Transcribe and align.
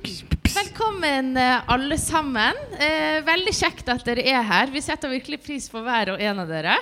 Velkommen 0.00 1.36
eh, 1.36 1.70
alle 1.70 1.98
sammen. 1.98 2.56
Eh, 2.80 3.20
veldig 3.26 3.52
kjekt 3.52 3.90
at 3.92 4.04
dere 4.06 4.24
er 4.24 4.44
her. 4.46 4.70
Vi 4.72 4.80
setter 4.80 5.12
virkelig 5.12 5.40
pris 5.44 5.66
på 5.68 5.82
hver 5.84 6.14
og 6.14 6.22
en 6.24 6.40
av 6.40 6.48
dere 6.48 6.78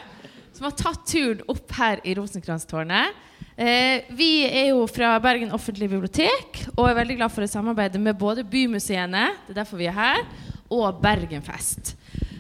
som 0.54 0.68
har 0.68 0.76
tatt 0.78 1.02
turen 1.06 1.42
opp 1.50 1.72
her 1.78 2.02
i 2.06 2.14
Rosenkrantztårnet. 2.18 3.18
Eh, 3.58 4.06
vi 4.14 4.46
er 4.46 4.70
jo 4.70 4.84
fra 4.90 5.16
Bergen 5.22 5.50
offentlige 5.54 5.90
bibliotek 5.96 6.62
og 6.76 6.84
er 6.86 6.98
veldig 7.00 7.18
glad 7.18 7.34
for 7.34 7.46
å 7.46 7.50
samarbeide 7.50 7.98
med 8.02 8.18
både 8.18 8.46
bymuseene, 8.46 9.24
det 9.46 9.54
er 9.54 9.60
derfor 9.64 9.82
vi 9.82 9.90
er 9.90 9.98
her, 9.98 10.22
og 10.70 11.02
Bergenfest. 11.02 11.96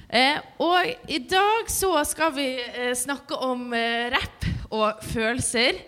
Eh, 0.08 0.38
og 0.62 1.10
i 1.10 1.18
dag 1.26 1.68
så 1.74 1.90
skal 2.06 2.32
vi 2.38 2.52
eh, 2.62 2.94
snakke 2.96 3.38
om 3.44 3.72
eh, 3.74 4.08
rapp 4.14 4.46
og 4.70 5.02
følelser. 5.10 5.82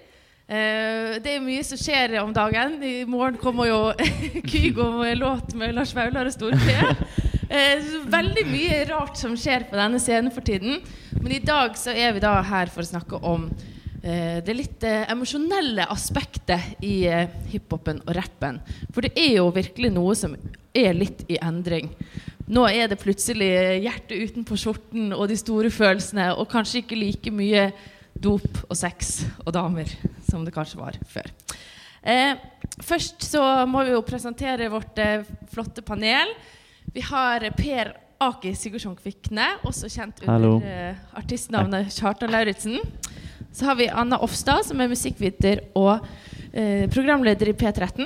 Eh, 0.50 1.20
det 1.22 1.36
er 1.36 1.42
mye 1.44 1.62
som 1.62 1.78
skjer 1.78 2.16
om 2.24 2.32
dagen. 2.34 2.80
I 2.82 3.04
morgen 3.06 3.36
kommer 3.38 3.68
jo 3.68 3.80
Kygo 4.50 4.88
med 4.96 5.20
låt 5.20 5.52
med 5.54 5.76
Lars 5.76 5.92
Vaular 5.94 6.26
og 6.26 6.34
Storfe. 6.34 6.94
Eh, 7.50 7.84
veldig 8.10 8.42
mye 8.50 8.80
rart 8.88 9.20
som 9.20 9.36
skjer 9.38 9.68
på 9.70 9.78
denne 9.78 10.00
scenen 10.02 10.34
for 10.34 10.42
tiden. 10.46 10.80
Men 11.20 11.36
i 11.36 11.42
dag 11.42 11.78
så 11.78 11.94
er 11.94 12.16
vi 12.16 12.22
da 12.24 12.32
her 12.46 12.72
for 12.72 12.82
å 12.82 12.88
snakke 12.88 13.20
om 13.30 13.46
eh, 14.02 14.40
det 14.42 14.56
litt 14.58 14.86
eh, 14.86 15.06
emosjonelle 15.14 15.86
aspektet 15.94 16.82
i 16.82 16.96
eh, 17.06 17.30
hiphopen 17.52 18.02
og 18.02 18.12
rappen. 18.18 18.58
For 18.90 19.06
det 19.06 19.14
er 19.22 19.36
jo 19.36 19.52
virkelig 19.54 19.92
noe 19.94 20.18
som 20.18 20.34
er 20.74 20.98
litt 20.98 21.22
i 21.30 21.38
endring. 21.38 21.92
Nå 22.50 22.66
er 22.66 22.90
det 22.90 22.98
plutselig 22.98 23.52
hjertet 23.84 24.18
utenpå 24.18 24.58
skjorten 24.58 25.14
og 25.14 25.28
de 25.30 25.38
store 25.38 25.70
følelsene, 25.70 26.32
og 26.34 26.50
kanskje 26.50 26.82
ikke 26.82 26.98
like 26.98 27.34
mye 27.38 27.68
dop 28.20 28.62
og 28.68 28.76
sex 28.78 29.24
og 29.44 29.52
damer 29.56 29.90
som 30.28 30.44
det 30.44 30.54
kanskje 30.54 30.80
var 30.80 30.98
før. 31.08 31.30
Eh, 32.00 32.36
først 32.80 33.26
så 33.28 33.42
må 33.68 33.84
vi 33.84 33.94
jo 33.94 34.04
presentere 34.06 34.70
vårt 34.72 35.00
eh, 35.00 35.26
flotte 35.52 35.84
panel. 35.84 36.32
Vi 36.94 37.04
har 37.06 37.44
Per 37.56 37.92
Aki 38.20 38.52
Sigurdsson 38.56 38.96
Kvikne, 38.98 39.46
også 39.64 39.88
kjent 39.88 40.20
under 40.26 40.64
eh, 40.66 40.96
artistnavnet 41.16 41.92
Kjartan 41.94 42.32
Lauritzen. 42.32 42.80
Så 43.52 43.66
har 43.66 43.78
vi 43.80 43.88
Anna 43.88 44.20
Offstad, 44.22 44.66
som 44.68 44.80
er 44.80 44.90
musikkviter 44.92 45.64
og 45.78 46.04
eh, 46.52 46.84
programleder 46.92 47.50
i 47.50 47.56
P13. 47.56 48.04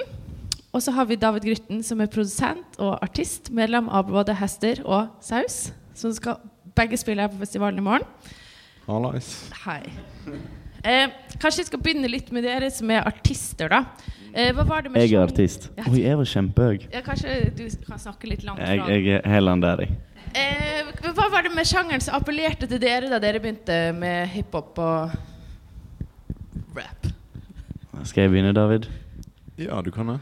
Og 0.75 0.83
så 0.83 0.95
har 0.95 1.07
vi 1.07 1.19
David 1.19 1.45
Grytten, 1.47 1.83
som 1.87 2.01
er 2.03 2.11
produsent 2.11 2.79
og 2.83 2.97
artist, 3.03 3.51
medlem 3.55 3.91
av 3.91 4.09
både 4.11 4.35
Hester 4.39 4.81
og 4.87 5.13
Saus, 5.23 5.69
som 5.95 6.15
skal 6.15 6.41
begge 6.75 6.99
spille 6.99 7.23
her 7.23 7.31
på 7.31 7.39
festivalen 7.43 7.79
i 7.79 7.85
morgen. 7.87 8.33
Hallais. 8.87 9.29
Hei. 9.65 9.83
Eh, 10.85 11.09
kanskje 11.41 11.63
jeg 11.63 11.69
skal 11.71 11.81
begynne 11.81 12.09
litt 12.11 12.29
med 12.35 12.45
dere 12.45 12.69
som 12.73 12.91
er 12.93 13.07
artister, 13.09 13.71
da. 13.73 13.79
Eh, 14.35 14.51
hva 14.53 14.65
var 14.69 14.85
det 14.85 14.93
med 14.93 15.05
Jeg 15.07 15.15
er 15.17 15.25
artist. 15.25 15.71
Ja. 15.79 15.87
Oi, 15.89 16.03
jeg 16.03 16.19
var 16.21 16.29
kjempehøy. 16.29 16.83
Ja, 16.93 17.01
kanskje 17.07 17.37
du 17.57 17.63
kan 17.87 18.03
snakke 18.03 18.29
litt 18.29 18.45
langt 18.45 18.61
fra. 18.61 18.91
jeg 18.91 19.07
er 19.23 19.29
heller 19.31 19.63
der, 19.63 19.85
jeg. 19.87 19.97
Eh, 20.35 20.91
hva 21.15 21.29
var 21.31 21.47
det 21.47 21.55
med 21.55 21.69
sjangeren 21.69 22.03
som 22.03 22.19
appellerte 22.19 22.67
til 22.69 22.81
dere 22.83 23.09
da 23.13 23.21
dere 23.23 23.41
begynte 23.41 23.79
med 23.97 24.29
hiphop 24.35 24.81
og 24.83 25.15
rap? 26.77 27.09
Skal 28.05 28.27
jeg 28.27 28.35
begynne, 28.35 28.53
David? 28.53 28.91
Ja, 29.57 29.81
du 29.81 29.93
kan 29.95 30.11
det. 30.11 30.19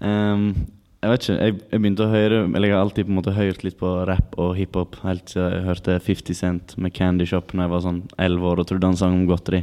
Ehm, 0.00 0.52
jeg 0.98 1.10
vet 1.12 1.24
ikke. 1.24 1.36
Jeg, 1.38 1.58
jeg 1.70 1.82
begynte 1.82 2.06
å 2.06 2.10
høre 2.10 2.38
Eller 2.48 2.66
jeg 2.66 2.74
har 2.74 2.82
alltid 2.82 3.06
på 3.06 3.12
en 3.12 3.18
måte 3.20 3.36
hørt 3.36 3.60
litt 3.62 3.76
på 3.78 3.90
rap 4.08 4.34
og 4.40 4.56
hiphop 4.58 4.98
helt 5.04 5.30
siden 5.30 5.52
jeg 5.54 5.66
hørte 5.68 5.98
50 6.02 6.38
Cent 6.40 6.74
med 6.80 6.94
Candy 6.96 7.26
Shop 7.28 7.54
Når 7.54 7.66
jeg 7.66 7.72
var 7.74 7.84
sånn 7.84 8.00
11 8.16 8.48
år 8.50 8.62
og 8.62 8.66
trodde 8.70 8.90
han 8.90 8.98
sang 8.98 9.14
om 9.14 9.28
godteri. 9.28 9.62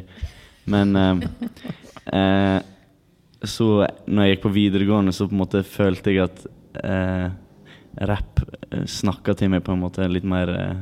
Men 0.72 0.96
eh, 0.96 1.26
eh, 2.16 2.60
så 3.46 3.68
når 4.08 4.24
jeg 4.24 4.36
gikk 4.36 4.46
på 4.46 4.54
videregående, 4.56 5.14
så 5.14 5.28
på 5.28 5.36
en 5.36 5.42
måte 5.44 5.62
følte 5.68 6.14
jeg 6.14 6.24
at 6.26 6.46
eh, 6.82 7.28
rapp 8.10 8.42
eh, 8.72 8.86
snakka 8.90 9.36
til 9.38 9.52
meg 9.54 9.64
på 9.66 9.76
en 9.76 9.84
måte 9.84 10.08
litt 10.10 10.26
mer 10.28 10.52
eh, 10.56 10.80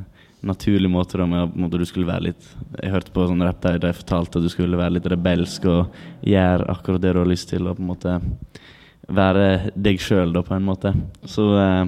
naturlig 0.47 0.91
måte. 0.91 1.19
Da, 1.19 1.27
med 1.29 1.57
måte, 1.59 1.81
du 1.81 1.87
skulle 1.87 2.09
være 2.09 2.29
litt 2.29 2.47
Jeg 2.79 2.93
hørte 2.93 3.13
på 3.15 3.27
sånn 3.29 3.43
rapp 3.43 3.61
der 3.65 3.81
de 3.83 3.93
fortalte 3.95 4.39
at 4.39 4.45
du 4.45 4.51
skulle 4.51 4.79
være 4.79 4.97
litt 4.97 5.09
rebelsk 5.11 5.67
og 5.71 5.99
gjøre 6.27 6.69
akkurat 6.73 7.03
det 7.03 7.13
du 7.15 7.21
har 7.23 7.31
lyst 7.33 7.51
til. 7.51 7.67
Og 7.67 7.79
på 7.79 7.83
en 7.83 7.91
måte 7.91 8.17
være 9.07 9.73
deg 9.75 10.01
sjøl, 10.01 10.33
da, 10.35 10.43
på 10.45 10.55
en 10.55 10.67
måte. 10.67 10.93
Så, 11.27 11.47
eh, 11.59 11.85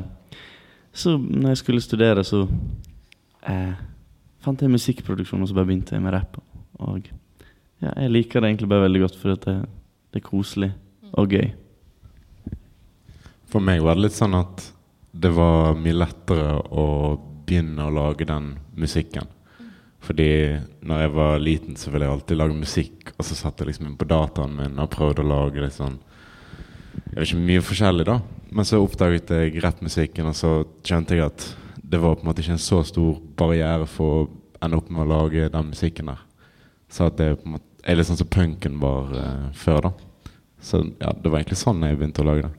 så 0.95 1.15
når 1.17 1.53
jeg 1.53 1.61
skulle 1.61 1.83
studere, 1.83 2.23
så 2.27 2.45
eh, 3.47 3.75
fant 4.43 4.61
jeg 4.61 4.73
musikkproduksjon, 4.73 5.43
og 5.43 5.49
så 5.49 5.57
bare 5.57 5.69
begynte 5.71 5.95
jeg 5.95 6.03
med 6.03 6.15
rapp. 6.15 6.39
Og 6.83 7.07
ja, 7.83 7.91
jeg 7.91 8.11
liker 8.11 8.41
det 8.41 8.51
egentlig 8.51 8.71
bare 8.71 8.87
veldig 8.87 9.05
godt, 9.05 9.19
for 9.19 9.35
det, 9.35 9.59
det 10.11 10.21
er 10.21 10.27
koselig 10.27 10.71
og 11.15 11.31
gøy. 11.31 11.53
For 13.51 13.63
meg 13.63 13.83
var 13.85 13.95
det 13.95 14.07
litt 14.07 14.17
sånn 14.17 14.35
at 14.35 14.65
det 15.15 15.31
var 15.31 15.77
mye 15.79 15.95
lettere 15.95 16.57
å 16.75 16.85
begynne 17.45 17.85
å 17.85 17.93
lage 17.93 18.27
den 18.27 18.55
musikken. 18.75 19.29
Fordi 20.05 20.27
når 20.85 21.01
jeg 21.01 21.13
var 21.15 21.39
liten, 21.41 21.77
så 21.79 21.91
ville 21.91 22.05
jeg 22.05 22.13
alltid 22.13 22.37
lage 22.37 22.57
musikk, 22.57 23.13
og 23.15 23.25
så 23.25 23.37
satt 23.37 23.61
jeg 23.61 23.71
liksom 23.71 23.87
inn 23.89 23.97
på 23.97 24.07
dataen 24.09 24.57
min 24.57 24.81
og 24.81 24.91
prøvde 24.93 25.23
å 25.23 25.29
lage 25.29 25.63
litt 25.63 25.77
sånn 25.77 25.97
Jeg 26.95 27.17
vet 27.17 27.29
ikke, 27.29 27.43
mye 27.49 27.65
forskjellig, 27.65 28.07
da. 28.07 28.19
Men 28.55 28.67
så 28.67 28.79
oppdaget 28.83 29.33
jeg 29.35 29.61
rappmusikken, 29.63 30.31
og 30.31 30.35
så 30.37 30.55
skjønte 30.85 31.17
jeg 31.17 31.27
at 31.27 31.47
det 31.85 32.01
var 32.01 32.17
på 32.17 32.25
en 32.25 32.29
måte 32.31 32.43
ikke 32.43 32.55
en 32.55 32.65
så 32.65 32.81
stor 32.87 33.19
barriere 33.37 33.87
for 33.89 34.17
å 34.17 34.27
ende 34.63 34.79
opp 34.79 34.89
med 34.89 35.05
å 35.05 35.09
lage 35.11 35.49
den 35.51 35.71
musikken 35.71 36.11
der. 36.11 36.21
Så 36.89 37.09
at 37.09 37.17
det 37.19 37.35
på 37.41 37.49
en 37.49 37.57
måte 37.57 37.85
er 37.85 37.99
litt 37.99 38.09
sånn 38.09 38.19
som 38.19 38.29
punken 38.31 38.79
var 38.81 39.11
uh, 39.13 39.49
før, 39.53 39.89
da. 39.89 40.35
Så 40.65 40.81
ja, 40.97 41.11
det 41.13 41.29
var 41.29 41.41
egentlig 41.41 41.59
sånn 41.61 41.83
jeg 41.85 41.99
begynte 41.99 42.23
å 42.23 42.29
lage 42.29 42.47
det. 42.47 42.53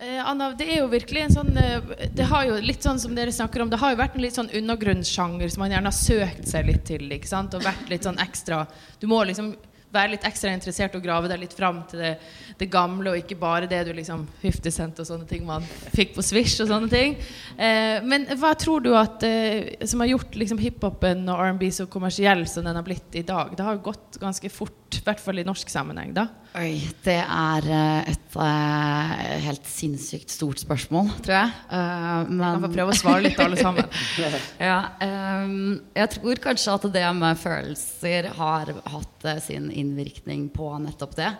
Eh, 0.00 0.20
Anna, 0.24 0.50
det 0.56 0.64
er 0.64 0.78
jo 0.80 0.88
virkelig 0.88 1.26
en 1.26 1.34
sånn 1.34 1.56
eh, 1.60 1.90
Det 2.16 2.24
har 2.24 2.46
jo 2.48 2.54
litt 2.64 2.84
sånn 2.84 2.96
som 3.02 3.12
dere 3.12 3.34
snakker 3.36 3.60
om 3.60 3.68
Det 3.68 3.76
har 3.82 3.92
jo 3.92 3.98
vært 4.00 4.14
en 4.16 4.22
litt 4.24 4.36
sånn 4.38 4.48
undergrunnssjanger 4.56 5.52
som 5.52 5.60
man 5.60 5.74
gjerne 5.74 5.90
har 5.92 5.96
søkt 5.96 6.48
seg 6.48 6.70
litt 6.70 6.86
til. 6.88 7.04
ikke 7.12 7.28
sant? 7.28 7.52
Og 7.52 7.66
vært 7.66 7.92
litt 7.92 8.08
sånn 8.08 8.20
ekstra 8.22 8.62
Du 9.00 9.04
må 9.12 9.18
liksom 9.28 9.52
være 9.90 10.14
litt 10.14 10.26
ekstra 10.26 10.52
interessert 10.54 10.94
og 10.94 11.02
grave 11.04 11.30
deg 11.30 11.40
litt 11.42 11.54
fram 11.56 11.82
til 11.90 12.02
det, 12.02 12.12
det 12.60 12.68
gamle, 12.70 13.12
og 13.12 13.20
ikke 13.20 13.38
bare 13.40 13.68
det 13.70 13.82
du 13.88 13.92
liksom 13.96 14.26
50 14.42 14.74
Cent 14.74 15.02
og 15.02 15.08
sånne 15.08 15.26
ting 15.30 15.46
man 15.46 15.66
fikk 15.94 16.14
på 16.16 16.24
Swish 16.24 16.62
og 16.62 16.70
sånne 16.70 16.90
ting. 16.92 17.16
Eh, 17.56 17.98
men 18.06 18.28
hva 18.40 18.52
tror 18.58 18.84
du 18.84 18.92
at 18.96 19.24
eh, 19.26 19.72
som 19.88 20.04
har 20.04 20.12
gjort 20.12 20.38
liksom 20.38 20.60
hiphopen 20.62 21.26
og 21.28 21.42
R&B 21.48 21.66
så 21.74 21.88
kommersiell 21.90 22.46
som 22.50 22.66
den 22.66 22.78
har 22.78 22.86
blitt 22.86 23.18
i 23.18 23.26
dag? 23.26 23.54
Det 23.56 23.66
har 23.66 23.82
gått 23.82 24.20
ganske 24.22 24.52
fort, 24.52 25.00
i 25.00 25.02
hvert 25.06 25.22
fall 25.22 25.42
i 25.42 25.46
norsk 25.46 25.72
sammenheng, 25.72 26.14
da. 26.16 26.28
Oi, 26.58 26.80
det 27.04 27.20
er 27.22 27.66
eh, 27.70 28.08
et 28.10 28.32
uh, 28.34 29.10
helt 29.44 29.68
sinnssykt 29.70 30.32
stort 30.34 30.58
spørsmål, 30.58 31.12
tror 31.22 31.36
jeg. 31.36 31.52
Eh, 31.70 32.24
Vi 32.26 32.38
kan 32.40 32.64
få 32.64 32.70
prøve 32.72 32.90
å 32.90 32.98
svare 32.98 33.22
litt 33.22 33.38
alle 33.38 33.58
sammen. 33.60 33.86
ja, 34.70 34.80
um, 34.98 35.76
jeg 35.94 36.10
tror 36.16 36.42
kanskje 36.42 36.74
at 36.74 36.88
det 36.96 37.04
med 37.20 37.38
følelser 37.38 38.32
har 38.34 38.72
hatt 38.96 39.28
uh, 39.28 39.38
sin 39.44 39.70
innvirkning 39.70 40.48
på 40.50 40.72
nettopp 40.82 41.14
det. 41.20 41.30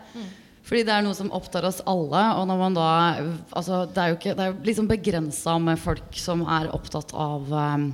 Fordi 0.70 0.84
det 0.86 0.94
er 0.94 1.02
noe 1.02 1.18
som 1.18 1.32
opptar 1.34 1.66
oss 1.66 1.80
alle. 1.90 2.22
Og 2.38 2.46
når 2.46 2.60
man 2.60 2.78
da 2.78 2.90
altså, 3.50 3.82
Det 3.90 3.98
er 3.98 4.12
jo 4.12 4.18
ikke, 4.20 4.36
det 4.38 4.46
er 4.46 4.58
liksom 4.68 4.90
begrensa 4.92 5.56
med 5.58 5.80
folk 5.82 6.14
som 6.22 6.46
er 6.46 6.70
opptatt 6.76 7.10
av 7.18 7.50
ehm, 7.50 7.88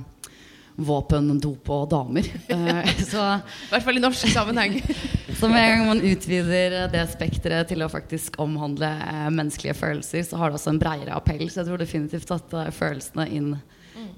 våpen, 0.77 1.31
dop 1.41 1.69
og 1.73 1.87
damer. 1.91 2.27
Eh, 2.57 2.91
så 3.03 3.21
I 3.37 3.69
hvert 3.71 3.85
fall 3.85 3.99
i 3.99 4.01
norsk 4.01 4.29
sammenheng. 4.31 4.77
så 5.39 5.49
med 5.49 5.61
en 5.61 5.71
gang 5.73 5.87
man 5.89 6.03
utvider 6.05 6.77
det 6.91 7.03
spekteret 7.11 7.69
til 7.71 7.83
å 7.83 7.89
faktisk 7.91 8.37
omhandle 8.41 8.89
eh, 9.03 9.27
menneskelige 9.33 9.77
følelser, 9.77 10.23
så 10.25 10.39
har 10.39 10.51
det 10.51 10.59
også 10.59 10.73
en 10.73 10.81
bredere 10.81 11.17
appell. 11.17 11.43
Så 11.49 11.61
jeg 11.61 11.69
tror 11.69 11.81
definitivt 11.81 12.33
at 12.33 12.55
eh, 12.57 12.71
følelsene 12.75 13.27
inn 13.33 13.51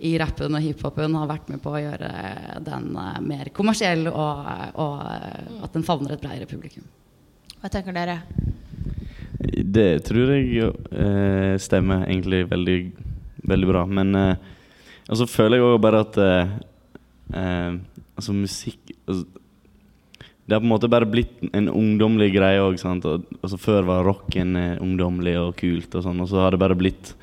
i 0.04 0.14
rappen 0.20 0.56
og 0.56 0.64
hiphopen 0.64 1.16
har 1.16 1.28
vært 1.30 1.50
med 1.52 1.62
på 1.64 1.72
å 1.74 1.80
gjøre 1.80 2.10
den 2.64 2.90
mer 3.24 3.50
kommersiell, 3.56 4.10
og, 4.12 4.48
og 4.80 5.64
at 5.64 5.76
den 5.76 5.86
favner 5.88 6.16
et 6.16 6.24
bredere 6.24 6.48
publikum. 6.48 6.84
Hva 7.60 7.72
tenker 7.72 7.96
dere? 7.96 8.20
Det 9.40 10.04
tror 10.08 10.34
jeg 10.36 10.72
eh, 10.92 11.56
stemmer 11.64 12.06
egentlig 12.08 12.44
veldig, 12.52 12.78
veldig 13.48 13.70
bra. 13.70 13.84
Men 13.88 14.16
eh, 14.16 14.50
og 15.10 15.18
så 15.18 15.28
føler 15.30 15.58
jeg 15.58 15.66
òg 15.66 15.82
bare 15.82 16.04
at 16.06 16.20
eh, 16.22 16.52
eh, 17.34 17.80
Altså 18.20 18.34
musikk 18.36 18.92
altså, 19.08 19.24
Det 20.44 20.56
har 20.56 20.60
på 20.60 20.68
en 20.68 20.74
måte 20.74 20.92
bare 20.92 21.08
blitt 21.08 21.40
en 21.54 21.70
ungdommelig 21.70 22.34
greie 22.34 22.60
òg. 22.60 22.80
Altså, 22.84 23.58
før 23.62 23.86
var 23.88 24.06
rocken 24.08 24.56
eh, 24.60 24.82
ungdommelig 24.82 25.38
og 25.40 25.54
kult, 25.60 25.94
og 25.96 26.04
sånn, 26.04 26.20
og 26.24 26.30
så 26.32 26.42
har 26.44 26.56
det 26.56 26.62
bare 26.62 26.78
blitt 26.78 27.14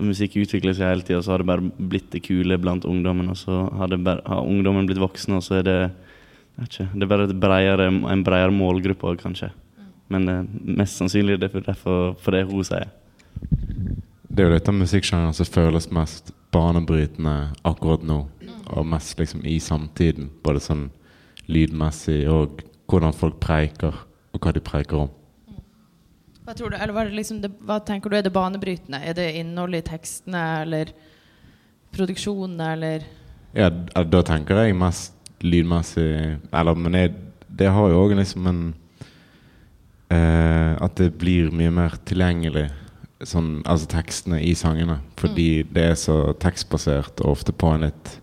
Musikk 0.00 0.38
utvikler 0.40 0.74
seg 0.76 0.88
hele 0.88 1.04
tida, 1.04 1.18
og 1.18 1.24
så 1.26 1.32
har 1.34 1.42
det 1.42 1.48
bare 1.48 1.64
blitt 1.64 2.10
det 2.12 2.22
kule 2.24 2.56
blant 2.60 2.84
ungdommen. 2.88 3.28
Og 3.32 3.36
så 3.36 3.64
har, 3.76 3.92
bare, 4.00 4.22
har 4.24 4.48
ungdommen 4.48 4.86
blitt 4.88 5.00
voksne, 5.00 5.36
og 5.36 5.44
så 5.44 5.58
er 5.58 5.66
det 5.66 5.76
ikke, 6.62 6.86
Det 6.94 7.04
er 7.04 7.10
bare 7.10 7.26
et 7.28 7.40
bredere, 7.40 7.88
en 7.88 8.24
bredere 8.24 8.54
målgruppe 8.56 9.08
òg, 9.10 9.20
kanskje. 9.20 9.50
Men 10.12 10.28
eh, 10.28 10.44
mest 10.80 11.00
sannsynlig 11.00 11.36
er 11.36 11.44
det 11.44 11.52
for, 11.52 11.64
derfor, 11.66 12.14
for 12.20 12.36
det 12.36 12.44
hun 12.48 12.64
sier. 12.66 12.88
Det 14.32 14.44
er 14.44 14.48
jo 14.48 14.56
dette 14.56 14.74
musikksjangeren 14.76 15.36
som 15.36 15.48
føles 15.48 15.90
mest 15.92 16.32
banebrytende 16.52 17.36
akkurat 17.68 18.04
nå. 18.06 18.20
Og 18.72 18.86
mest 18.86 19.18
liksom 19.18 19.44
i 19.48 19.58
samtiden. 19.60 20.30
Både 20.44 20.62
sånn 20.62 20.90
lydmessig 21.50 22.22
og 22.30 22.62
hvordan 22.90 23.16
folk 23.16 23.40
preiker, 23.42 23.96
og 24.32 24.44
hva 24.44 24.52
de 24.54 24.62
preiker 24.64 25.04
om. 25.06 25.10
Hva 26.42 26.54
du, 26.58 26.66
liksom 27.14 27.38
det, 27.42 27.52
hva 27.62 27.78
tenker 27.86 28.10
du 28.10 28.18
er 28.18 28.24
det 28.26 28.34
banebrytende? 28.34 28.98
Er 28.98 29.14
det 29.14 29.28
innholdet 29.38 29.84
i 29.84 29.90
tekstene, 29.92 30.42
eller 30.64 30.92
produksjonene, 31.94 32.72
eller 32.76 33.10
Ja, 33.54 33.68
da 33.68 34.22
tenker 34.24 34.62
jeg 34.62 34.76
mest 34.80 35.12
lydmessig 35.44 36.38
Eller, 36.54 36.78
men 36.78 36.94
jeg, 36.96 37.12
det 37.52 37.68
har 37.68 37.90
jo 37.92 37.98
òg 38.00 38.14
liksom 38.16 38.46
en 38.48 38.62
eh, 40.08 40.72
At 40.80 40.96
det 40.96 41.10
blir 41.20 41.52
mye 41.52 41.72
mer 41.74 41.98
tilgjengelig, 42.08 42.70
sånn, 43.28 43.62
altså 43.68 43.88
tekstene 43.92 44.40
i 44.42 44.54
sangene. 44.58 44.98
Fordi 45.20 45.62
det 45.70 45.84
er 45.92 45.98
så 45.98 46.16
tekstbasert, 46.42 47.22
og 47.22 47.36
ofte 47.36 47.54
på 47.54 47.70
en 47.74 47.86
litt 47.86 48.16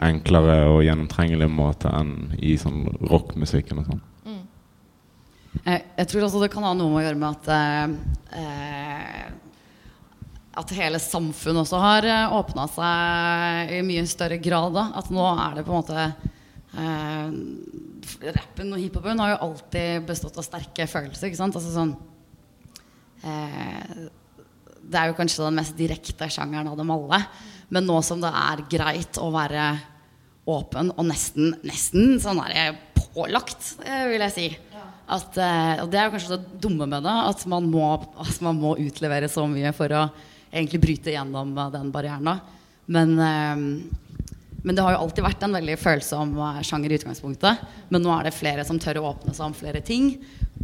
enklere 0.00 0.62
og 0.70 0.84
gjennomtrengelig 0.86 1.50
måte 1.52 1.90
enn 1.92 2.32
i 2.38 2.56
sånn 2.60 2.86
rockmusikken 3.10 3.82
og 3.82 3.90
sånn. 3.90 4.06
Jeg, 5.64 5.82
jeg 5.98 6.08
tror 6.08 6.24
også 6.24 6.40
det 6.44 6.52
kan 6.52 6.64
ha 6.64 6.72
noe 6.78 6.92
med 6.92 7.00
å 7.00 7.04
gjøre 7.04 7.18
med 7.18 7.30
at 7.34 7.48
eh, 8.38 9.24
At 10.60 10.74
hele 10.76 11.00
samfunnet 11.02 11.64
også 11.64 11.80
har 11.82 12.06
eh, 12.06 12.34
åpna 12.38 12.68
seg 12.70 13.72
i 13.74 13.80
mye 13.86 14.04
større 14.08 14.38
grad. 14.42 14.72
Da. 14.76 14.84
At 15.00 15.10
nå 15.12 15.26
er 15.32 15.58
det 15.58 15.66
på 15.66 15.74
en 15.74 15.80
måte 15.82 16.06
eh, 16.78 17.34
Rappen 18.38 18.72
og 18.76 18.80
hiphopen 18.80 19.20
har 19.22 19.34
jo 19.34 19.42
alltid 19.48 20.06
bestått 20.08 20.38
av 20.38 20.46
sterke 20.46 20.86
følelser. 20.90 21.28
Ikke 21.28 21.42
sant? 21.42 21.58
Altså 21.58 21.74
sånn 21.74 21.96
eh, 23.26 24.08
Det 24.90 24.98
er 24.98 25.10
jo 25.10 25.16
kanskje 25.18 25.46
den 25.46 25.58
mest 25.60 25.76
direkte 25.78 26.28
sjangeren 26.32 26.70
av 26.70 26.78
dem 26.78 26.90
alle. 26.90 27.20
Men 27.70 27.86
nå 27.86 28.00
som 28.02 28.22
det 28.22 28.30
er 28.34 28.64
greit 28.70 29.20
å 29.22 29.30
være 29.34 29.70
åpen 30.50 30.90
og 30.96 31.06
nesten, 31.06 31.54
nesten 31.66 32.18
sånn 32.22 32.40
er 32.42 32.56
jeg 32.56 32.78
pålagt, 32.96 33.76
eh, 33.84 34.08
vil 34.10 34.24
jeg 34.26 34.34
si. 34.34 34.48
At, 35.10 35.36
eh, 35.38 35.82
og 35.82 35.90
det 35.90 35.98
er 35.98 36.06
jo 36.06 36.14
kanskje 36.14 36.36
det 36.36 36.60
dumme 36.62 36.86
med 36.90 37.02
det, 37.06 37.16
at 37.30 37.46
man, 37.50 37.66
må, 37.70 37.86
at 38.18 38.42
man 38.42 38.58
må 38.58 38.76
utlevere 38.78 39.30
så 39.30 39.46
mye 39.50 39.72
for 39.74 39.90
å 39.94 40.04
egentlig 40.50 40.82
bryte 40.82 41.14
gjennom 41.14 41.54
eh, 41.58 41.72
den 41.74 41.90
barrieren. 41.94 42.30
da. 42.30 42.38
Men, 42.90 43.14
men 44.62 44.76
det 44.76 44.84
har 44.84 44.94
jo 44.94 45.02
alltid 45.04 45.24
vært 45.24 45.44
en 45.46 45.56
veldig 45.56 45.76
følsom 45.80 46.34
eh, 46.38 46.62
sjanger 46.66 46.92
i 46.92 46.98
utgangspunktet. 47.00 47.62
Men 47.92 48.04
nå 48.04 48.12
er 48.14 48.28
det 48.28 48.36
flere 48.36 48.64
som 48.68 48.80
tør 48.82 49.00
å 49.00 49.06
åpne 49.12 49.34
seg 49.36 49.46
om 49.48 49.56
flere 49.56 49.82
ting. 49.84 50.12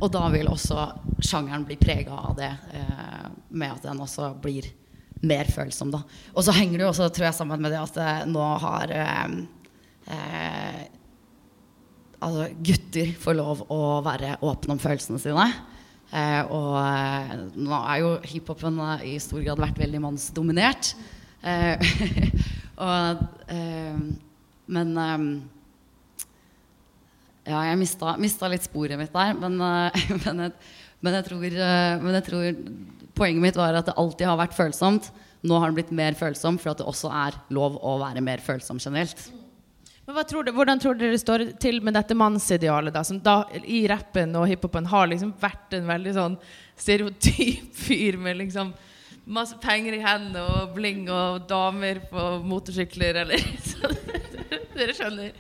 Og 0.01 0.11
da 0.13 0.27
vil 0.33 0.51
også 0.51 0.89
sjangeren 1.25 1.65
bli 1.69 1.79
prega 1.81 2.19
av 2.31 2.35
det, 2.39 2.51
eh, 2.77 3.29
med 3.57 3.79
at 3.79 3.87
den 3.89 4.03
også 4.05 4.35
blir 4.43 4.69
mer 5.27 5.49
følsom. 5.49 5.91
da. 5.95 6.03
Og 6.35 6.45
så 6.45 6.55
henger 6.57 6.79
det 6.79 6.85
jo 6.85 6.91
også 6.93 7.09
tror 7.15 7.31
jeg, 7.31 7.39
sammen 7.39 7.63
med 7.63 7.73
det 7.73 7.81
at 7.81 7.97
det 7.97 8.11
nå 8.33 8.51
har 8.63 8.93
eh, 8.93 9.39
eh, 10.13 10.83
altså, 12.21 12.51
gutter 12.69 13.17
får 13.23 13.39
lov 13.41 13.65
å 13.73 13.81
være 14.07 14.37
åpne 14.45 14.77
om 14.77 14.83
følelsene 14.83 15.23
sine. 15.23 15.49
Eh, 16.15 16.43
og 16.55 16.77
eh, 16.79 17.33
nå 17.59 17.79
er 17.81 18.03
jo 18.05 18.13
hiphopen 18.31 18.79
eh, 18.85 19.07
i 19.11 19.17
stor 19.23 19.43
grad 19.43 19.63
vært 19.63 19.81
veldig 19.83 20.05
mannsdominert. 20.05 20.95
Og, 22.77 23.23
eh, 23.49 24.01
men 24.67 24.97
eh, 25.01 25.29
Ja, 27.47 27.61
jeg 27.69 27.79
mista, 27.79 28.17
mista 28.19 28.51
litt 28.51 28.67
sporet 28.67 28.99
mitt 28.99 29.15
der. 29.15 29.37
Men, 29.39 29.61
eh, 29.63 30.11
men, 30.25 30.45
jeg, 30.47 30.53
men, 31.01 31.19
jeg 31.21 31.29
tror, 31.31 31.47
eh, 31.47 32.03
men 32.03 32.19
jeg 32.19 32.27
tror 32.29 32.61
poenget 33.17 33.45
mitt 33.45 33.59
var 33.59 33.79
at 33.79 33.89
det 33.89 33.97
alltid 33.97 34.29
har 34.29 34.41
vært 34.41 34.57
følsomt. 34.57 35.11
Nå 35.47 35.59
har 35.61 35.71
den 35.71 35.79
blitt 35.79 35.95
mer 35.95 36.17
følsom 36.19 36.59
for 36.61 36.73
at 36.73 36.81
det 36.83 36.89
også 36.89 37.11
er 37.13 37.37
lov 37.55 37.79
å 37.81 37.99
være 38.03 38.25
mer 38.25 38.43
følsom 38.45 38.81
generelt. 38.83 39.29
Men 40.07 40.23
tror 40.29 40.47
du, 40.47 40.53
Hvordan 40.55 40.79
tror 40.79 40.95
dere 40.95 41.17
det 41.17 41.23
står 41.23 41.45
til 41.63 41.81
med 41.83 41.97
dette 41.97 42.15
mannsidealet, 42.15 42.95
da, 42.95 43.03
som 43.07 43.19
da 43.23 43.41
i 43.67 43.83
rappen 43.91 44.37
og 44.39 44.47
hiphopen 44.51 44.87
har 44.93 45.09
liksom 45.11 45.33
vært 45.41 45.75
en 45.75 45.89
veldig 45.89 46.13
sånn 46.15 46.37
stereotyp 46.79 47.73
fyr 47.87 48.19
med 48.21 48.39
liksom 48.45 48.71
masse 49.27 49.57
penger 49.63 49.93
i 49.97 50.05
hendene 50.05 50.43
og 50.47 50.75
bling 50.77 51.11
og 51.11 51.49
damer 51.51 52.01
på 52.11 52.43
motorsykler, 52.47 53.15
eller 53.25 53.39
sånn. 53.73 53.97
Dere 54.77 54.93
skjønner. 54.95 55.31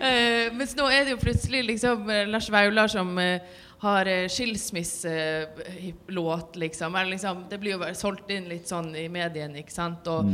Uh, 0.00 0.46
mens 0.56 0.76
nå 0.78 0.84
er 0.90 1.04
det 1.04 1.10
jo 1.12 1.18
plutselig 1.20 1.64
liksom 1.68 2.10
eh, 2.10 2.28
Lars 2.28 2.50
Vaular 2.52 2.88
som 2.90 3.18
uh, 3.20 3.38
har 3.84 4.06
eh, 4.08 4.28
skilsmisselåt, 4.32 6.56
liksom. 6.56 6.96
Eller 6.96 7.10
liksom. 7.12 7.44
Det 7.50 7.58
blir 7.60 7.72
jo 7.74 7.78
bare 7.84 7.94
solgt 7.94 8.30
inn 8.32 8.48
litt 8.48 8.68
sånn 8.70 8.96
i 8.96 9.08
mediene, 9.12 9.58
ikke 9.60 9.72
sant. 9.74 10.06
Og 10.08 10.24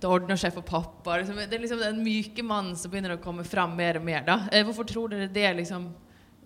det 0.00 0.08
ordner 0.08 0.36
seg 0.38 0.54
for 0.54 0.62
pappa. 0.68 1.16
Liksom. 1.22 1.36
Det 1.40 1.56
er 1.56 1.60
liksom 1.64 1.80
den 1.80 2.04
myke 2.04 2.42
mannen 2.44 2.76
som 2.76 2.90
begynner 2.92 3.12
å 3.16 3.24
komme 3.24 3.44
fram 3.48 3.76
mer 3.78 3.96
og 3.98 4.04
mer. 4.04 4.22
da. 4.28 4.36
Hvorfor 4.68 4.84
tror 4.92 5.08
dere 5.14 5.28
det, 5.32 5.54
liksom? 5.62 5.82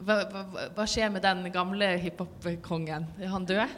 Hva, 0.02 0.16
hva, 0.26 0.40
hva 0.74 0.84
skjer 0.90 1.12
med 1.14 1.22
den 1.22 1.46
gamle 1.54 1.92
hiphop-kongen? 2.02 3.06
Er 3.22 3.30
han 3.30 3.46
død? 3.46 3.76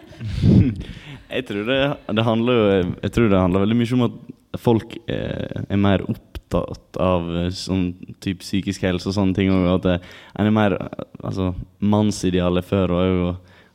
Jeg 1.34 1.44
tror 1.48 1.68
det, 1.68 1.80
det 2.16 2.24
handler 2.24 2.62
Jeg 3.02 3.12
tror 3.12 3.28
det 3.28 3.42
handler 3.42 3.66
veldig 3.66 3.76
mye 3.76 3.98
om 3.98 4.06
at 4.06 4.16
folk 4.62 4.96
er, 5.12 5.66
er 5.68 5.80
mer 5.80 6.06
opptatt 6.08 6.96
av 7.02 7.28
eh, 7.36 7.50
sånn 7.52 7.90
type 8.24 8.40
psykisk 8.40 8.86
helse 8.86 9.10
og 9.10 9.16
sånne 9.18 9.36
ting. 9.36 9.52
Og 9.52 9.68
at 9.74 9.84
det, 9.84 9.98
en 10.38 10.48
er 10.48 10.56
mer 10.56 10.78
Altså, 11.26 11.50
mannsidealet 11.82 12.64
før 12.64 12.94
var 12.94 13.06
jo 13.10 13.30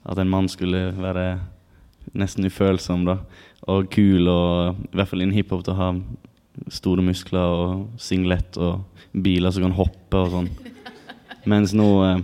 at 0.10 0.20
en 0.22 0.30
mann 0.32 0.48
skulle 0.50 0.90
være 0.98 1.26
nesten 2.18 2.48
ufølsom, 2.48 3.06
da. 3.06 3.20
Og 3.70 3.90
kul, 3.94 4.26
og 4.32 4.82
i 4.90 4.98
hvert 4.98 5.12
fall 5.12 5.22
innen 5.22 5.36
hiphop 5.36 5.66
til 5.68 5.76
å 5.76 5.82
ha 5.82 5.90
store 6.72 7.04
muskler 7.06 7.54
og 7.62 8.02
singlet 8.02 8.58
og 8.62 9.04
biler 9.12 9.54
som 9.54 9.68
kan 9.68 9.78
hoppe 9.78 10.24
og 10.24 10.34
sånn. 10.34 10.50
Mens 11.50 11.74
nå 11.74 11.90
eh, 12.06 12.22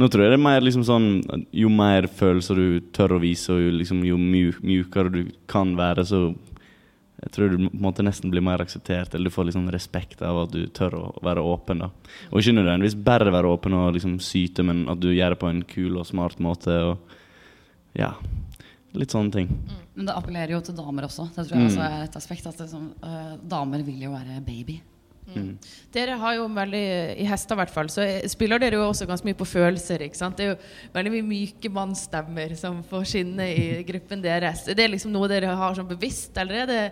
Nå 0.00 0.08
tror 0.08 0.24
jeg 0.24 0.32
det 0.32 0.36
er 0.36 0.42
mer 0.42 0.60
liksom 0.60 0.82
sånn 0.84 1.08
Jo 1.56 1.70
mer 1.72 2.08
følelser 2.12 2.58
du 2.58 2.90
tør 2.92 3.16
å 3.16 3.22
vise, 3.22 3.52
og 3.54 3.62
jo, 3.62 3.72
liksom, 3.78 4.02
jo 4.04 4.18
mju, 4.20 4.54
mjukere 4.64 5.12
du 5.12 5.20
kan 5.50 5.74
være, 5.78 6.04
så 6.08 6.30
jeg 7.20 7.32
tror 7.34 7.50
du 7.52 7.56
på 7.58 7.68
en 7.68 7.82
måte 7.84 8.04
nesten 8.04 8.32
blir 8.32 8.44
mer 8.44 8.62
akseptert, 8.64 9.12
eller 9.14 9.28
du 9.28 9.34
får 9.34 9.50
liksom 9.50 9.66
respekt 9.72 10.22
av 10.24 10.38
at 10.46 10.54
du 10.54 10.62
tør 10.72 10.96
å 10.96 11.02
være 11.24 11.42
åpen. 11.44 11.82
da 11.84 11.90
Og 12.30 12.40
ikke 12.40 12.54
nødvendigvis 12.56 12.96
bare 12.96 13.32
være 13.34 13.50
åpen 13.52 13.76
og 13.76 13.92
liksom 13.96 14.14
syte, 14.24 14.64
men 14.64 14.86
at 14.88 15.02
du 15.02 15.10
gjør 15.12 15.34
det 15.34 15.40
på 15.42 15.50
en 15.50 15.60
kul 15.68 15.98
og 16.00 16.08
smart 16.08 16.40
måte. 16.40 16.72
Og 16.88 17.98
ja, 17.98 18.14
litt 18.96 19.12
sånne 19.12 19.34
ting. 19.34 19.52
Men 19.98 20.08
det 20.08 20.16
appellerer 20.16 20.54
jo 20.54 20.62
til 20.64 20.78
damer 20.78 21.10
også. 21.10 21.28
Det 21.34 21.44
tror 21.44 21.58
jeg 21.58 21.68
også 21.68 21.84
er 21.90 22.06
et 22.06 22.16
aspekt. 22.22 22.48
At 22.48 22.56
det, 22.56 22.70
liksom, 22.70 22.88
uh, 23.04 23.36
damer 23.52 23.84
vil 23.84 24.06
jo 24.06 24.14
være 24.14 24.40
baby. 24.46 24.78
Dere 25.94 26.16
har 26.20 26.36
jo 26.36 26.46
veldig, 26.54 26.84
I 27.22 27.26
hester 27.28 27.56
i 27.56 27.60
hvert 27.60 27.72
fall, 27.74 27.90
så 27.92 28.06
spiller 28.30 28.62
dere 28.62 28.80
jo 28.80 28.88
også 28.88 29.08
ganske 29.08 29.26
mye 29.26 29.38
på 29.38 29.48
følelser. 29.48 30.04
ikke 30.06 30.18
sant? 30.18 30.38
Det 30.38 30.46
er 30.46 30.52
jo 30.52 30.94
veldig 30.94 31.12
mye 31.16 31.28
myke 31.28 31.72
mannsstemmer 31.74 32.56
som 32.60 32.82
får 32.86 33.06
skinne 33.12 33.50
i 33.52 33.68
gruppen 33.90 34.24
deres. 34.24 34.66
Er 34.68 34.78
det 34.78 34.90
liksom 34.94 35.14
noe 35.14 35.30
dere 35.30 35.56
har 35.58 35.76
sånn 35.78 35.90
bevisst, 35.90 36.36
eller 36.40 36.64
er 36.64 36.70
det 36.70 36.82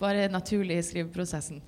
bare 0.00 0.30
naturlig 0.32 0.80
i 0.80 0.86
skriveprosessen? 0.86 1.60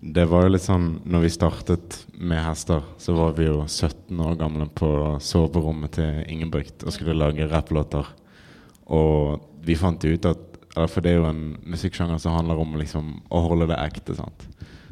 Det 0.00 0.22
var 0.24 0.46
jo 0.46 0.52
litt 0.54 0.64
sånn 0.64 0.86
Når 1.04 1.24
vi 1.26 1.30
startet 1.34 1.96
med 2.16 2.40
hester, 2.40 2.80
så 2.96 3.12
var 3.18 3.34
vi 3.36 3.50
jo 3.50 3.66
17 3.66 4.22
år 4.24 4.38
gamle 4.40 4.64
på 4.72 4.88
soverommet 5.20 5.98
til 5.98 6.22
Ingebrigt 6.24 6.86
og 6.86 6.94
skulle 6.96 7.18
lage 7.18 7.48
rapplåter. 7.50 8.08
Og 8.88 9.44
vi 9.60 9.76
fant 9.76 10.00
jo 10.04 10.14
ut 10.16 10.30
at 10.30 10.46
eller 10.76 10.90
For 10.90 11.02
det 11.02 11.12
er 11.12 11.18
jo 11.18 11.28
en 11.28 11.44
musikksjanger 11.66 12.20
som 12.22 12.36
handler 12.36 12.60
om 12.62 12.76
liksom 12.78 13.08
å 13.26 13.42
holde 13.48 13.66
det 13.72 13.78
ekte. 13.82 14.14
sant? 14.14 14.46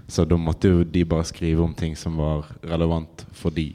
Så 0.08 0.24
da 0.24 0.38
måtte 0.40 0.70
jo 0.72 0.84
de 0.84 1.02
bare 1.04 1.26
skrive 1.28 1.60
om 1.62 1.74
ting 1.76 1.94
som 1.96 2.16
var 2.16 2.46
relevant 2.64 3.26
for 3.36 3.52
de. 3.52 3.74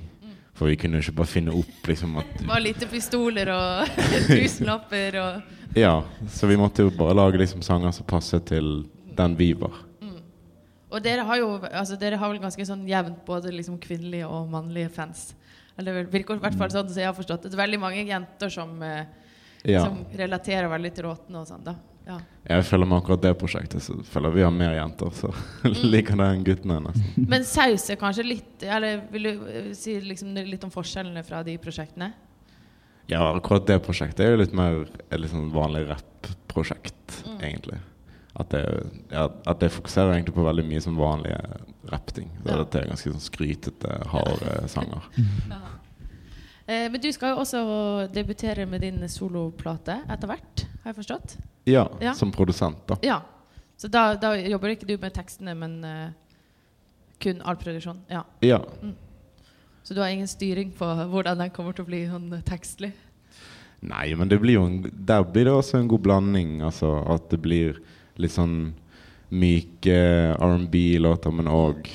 For 0.57 0.69
vi 0.69 0.75
kunne 0.77 0.97
jo 0.99 1.05
ikke 1.07 1.17
bare 1.21 1.29
finne 1.29 1.53
opp 1.57 1.87
liksom 1.89 2.17
at 2.21 2.41
Bare 2.49 2.61
lite 2.61 2.87
pistoler 2.89 3.49
og 3.53 3.87
tusenlapper 4.29 5.17
og 5.21 5.77
Ja, 5.77 6.03
så 6.29 6.49
vi 6.49 6.57
måtte 6.57 6.85
jo 6.85 6.91
bare 6.93 7.15
lage 7.17 7.39
liksom 7.41 7.63
sanger 7.65 7.93
som 7.95 8.05
passet 8.09 8.45
til 8.51 8.83
den 9.17 9.37
vi 9.37 9.53
var. 9.57 9.73
Og 10.93 11.01
dere 11.01 11.23
har 11.25 11.39
jo 11.41 11.47
altså 11.71 11.97
dere 11.97 12.19
har 12.21 12.29
vel 12.29 12.41
ganske 12.43 12.65
sånn 12.69 12.83
jevnt 12.85 13.23
både 13.25 13.49
liksom 13.53 13.79
kvinnelige 13.81 14.27
og 14.29 14.49
mannlige 14.53 14.91
fans. 14.93 15.31
Eller 15.77 16.03
det 16.03 16.11
virker 16.13 16.37
i 16.37 16.43
hvert 16.43 16.57
fall 16.59 16.69
sånn 16.69 16.89
som 16.91 17.01
jeg 17.01 17.09
har 17.09 17.17
forstått. 17.17 17.47
Det 17.47 17.55
er 17.57 17.63
veldig 17.63 17.79
mange 17.81 18.03
jenter 18.05 18.51
som, 18.53 18.75
eh, 18.83 19.05
Ja. 19.65 19.85
som 19.85 20.05
relaterer 20.13 20.69
veldig 20.69 20.93
til 20.93 21.05
Råten 21.05 21.35
og 21.35 21.47
sånn. 21.47 21.63
da. 21.63 21.75
Ja. 22.07 22.17
Jeg 22.50 22.65
føler 22.67 22.89
med 22.89 22.98
akkurat 22.98 23.22
det 23.24 23.29
prosjektet 23.39 23.79
Så 23.86 23.93
føler 24.03 24.27
jeg 24.27 24.36
vi 24.36 24.43
har 24.43 24.51
mer 24.51 24.74
jenter, 24.75 25.13
så 25.15 25.29
liker 25.93 26.17
det 26.19 26.25
enn 26.33 26.43
guttene. 26.43 26.79
nesten 26.83 27.29
Men 27.31 27.45
saus 27.48 27.86
er 27.93 28.00
kanskje 28.01 28.25
litt 28.27 28.65
Eller 28.67 29.05
vil 29.13 29.29
du 29.29 29.45
eh, 29.48 29.69
si 29.77 29.95
liksom 30.03 30.33
litt 30.36 30.65
om 30.67 30.74
forskjellene 30.74 31.24
fra 31.24 31.39
de 31.48 31.55
prosjektene? 31.63 32.12
Ja, 33.07 33.22
akkurat 33.36 33.65
det 33.67 33.79
prosjektet 33.83 34.24
er 34.25 34.33
jo 34.36 34.41
litt 34.43 34.53
mer 34.55 34.83
et 35.10 35.17
litt 35.19 35.31
sånn 35.31 35.50
vanlig 35.51 35.81
rapp-prosjekt, 35.89 37.17
egentlig. 37.43 37.79
At 38.39 38.53
det, 38.53 38.62
ja, 39.12 39.25
at 39.27 39.60
det 39.60 39.74
fokuserer 39.75 40.15
egentlig 40.15 40.38
på 40.38 40.45
veldig 40.45 40.63
mye 40.69 40.81
som 40.81 40.95
vanlige 40.98 41.41
rappting. 41.91 42.29
Så 42.45 42.50
Ja. 42.53 42.63
Det 42.63 42.79
er 42.79 42.88
ganske 42.93 43.12
sånn 43.12 43.25
skrytete, 43.25 43.98
harde 44.13 44.55
sanger. 44.72 45.10
Eh, 46.67 46.88
men 46.91 47.01
du 47.01 47.10
skal 47.12 47.34
jo 47.34 47.41
også 47.43 47.62
debutere 48.13 48.65
med 48.70 48.82
din 48.86 49.01
soloplate 49.12 49.98
etter 50.10 50.29
hvert, 50.32 50.65
har 50.84 50.91
jeg 50.93 51.00
forstått? 51.01 51.38
Ja, 51.67 51.88
Ja. 52.01 52.13
som 52.13 52.32
produsent, 52.32 52.86
da. 52.88 52.98
Ja. 53.03 53.22
Så 53.77 53.88
da, 53.91 54.13
da 54.15 54.34
jobber 54.38 54.72
ikke 54.72 54.88
du 54.88 54.98
med 55.01 55.13
tekstene, 55.15 55.55
men 55.58 55.84
uh, 55.84 56.12
kun 57.20 57.41
all 57.43 57.55
produksjon? 57.60 58.00
Ja. 58.10 58.22
Ja. 58.41 58.60
Så 59.84 59.93
du 59.96 60.00
har 60.00 60.08
ingen 60.13 60.27
styring 60.27 60.72
på 60.72 60.86
hvordan 61.12 61.38
den 61.41 61.50
kommer 61.51 61.75
til 61.75 61.84
å 61.84 61.89
bli 61.89 62.05
sånn 62.08 62.29
tekstlig? 62.48 62.93
Nei, 63.84 64.13
men 64.15 64.29
det 64.32 64.39
blir 64.39 64.62
en, 64.62 64.77
der 64.93 65.25
blir 65.27 65.50
det 65.50 65.51
også 65.58 65.82
en 65.82 65.89
god 65.91 66.00
blanding. 66.05 66.62
Altså 66.63 66.93
At 67.12 67.27
det 67.34 67.41
blir 67.43 67.82
litt 68.15 68.32
sånn 68.32 68.74
myke 69.34 69.98
R&B-låter, 70.39 71.34
men 71.36 71.50
òg 71.51 71.89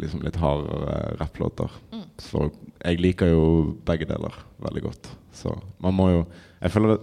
liksom 0.00 0.24
litt 0.26 0.36
hardere 0.36 1.16
rapplåter. 1.20 1.70
Så 2.18 2.50
jeg 2.84 3.00
liker 3.00 3.30
jo 3.32 3.44
begge 3.86 4.06
deler 4.08 4.34
veldig 4.62 4.82
godt. 4.82 5.10
Så 5.34 5.54
man 5.82 5.94
må 5.96 6.10
jo 6.12 6.24
Jeg 6.62 6.70
føler 6.72 6.94
at 6.94 7.00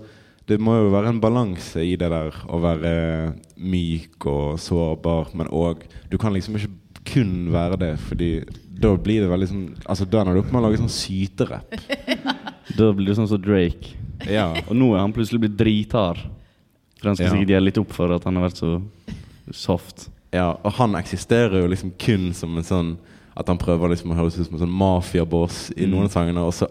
det 0.48 0.58
må 0.60 0.74
jo 0.76 0.90
være 0.92 1.10
en 1.12 1.20
balanse 1.22 1.84
i 1.86 1.96
det 1.96 2.10
der 2.12 2.32
å 2.50 2.58
være 2.64 3.34
myk 3.62 4.26
og 4.26 4.58
sårbar, 4.60 5.30
men 5.38 5.48
òg 5.48 5.84
Du 6.10 6.18
kan 6.18 6.34
liksom 6.34 6.56
ikke 6.58 6.72
kun 7.06 7.52
være 7.54 7.78
det, 7.82 7.92
fordi 8.00 8.44
da 8.82 8.96
blir 8.98 9.22
det 9.22 9.30
veldig 9.32 9.48
sånn 9.50 9.64
Altså 9.86 10.06
Da 10.10 10.22
ender 10.22 10.34
du 10.38 10.42
opp 10.42 10.52
med 10.52 10.62
å 10.62 10.66
lage 10.68 10.82
sånn 10.82 10.90
syterapp. 10.94 11.76
Da 12.78 12.92
blir 12.96 13.12
du 13.12 13.16
sånn 13.18 13.28
som 13.28 13.42
Drake. 13.42 13.96
Ja. 14.30 14.54
Og 14.70 14.76
nå 14.78 14.94
er 14.96 15.02
han 15.04 15.12
plutselig 15.14 15.42
blitt 15.44 15.58
drithard. 15.60 16.22
For 17.02 17.10
han 17.10 17.18
skal 17.18 17.28
Ja. 17.28 17.32
sikkert 17.34 17.50
gjøre 17.52 17.66
litt 17.66 17.80
opp 17.82 17.92
for 17.98 18.14
at 18.16 18.24
han 18.24 18.38
har 18.38 18.46
vært 18.48 18.62
så 18.62 18.82
soft. 19.52 20.10
Ja, 20.32 20.54
og 20.64 20.72
han 20.78 20.94
eksisterer 20.96 21.60
jo 21.62 21.68
liksom 21.68 21.92
kun 22.00 22.30
som 22.38 22.56
en 22.58 22.64
sånn 22.64 22.92
At 23.42 23.50
han 23.50 23.58
prøver 23.62 23.90
liksom 23.96 24.14
å 24.14 24.20
høres 24.20 24.38
ut 24.38 24.46
som 24.48 24.56
en 24.60 24.64
sånn 24.68 24.78
mafiaboss 24.82 25.72
i 25.76 25.86
Mm. 25.88 25.92
noen 25.96 26.06
av 26.10 26.14
sangene, 26.14 26.44
og 26.46 26.54
så 26.54 26.68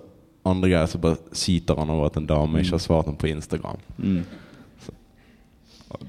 andre 0.46 0.70
greier 0.70 0.86
så 0.88 0.98
bare 1.02 1.18
syter 1.36 1.76
han 1.76 1.90
over 1.90 2.06
at 2.06 2.16
en 2.16 2.26
dame 2.30 2.62
ikke 2.62 2.76
har 2.78 2.84
svart 2.84 3.06
ham 3.10 3.16
på 3.18 3.28
Instagram. 3.28 3.76
Mm. 3.98 4.22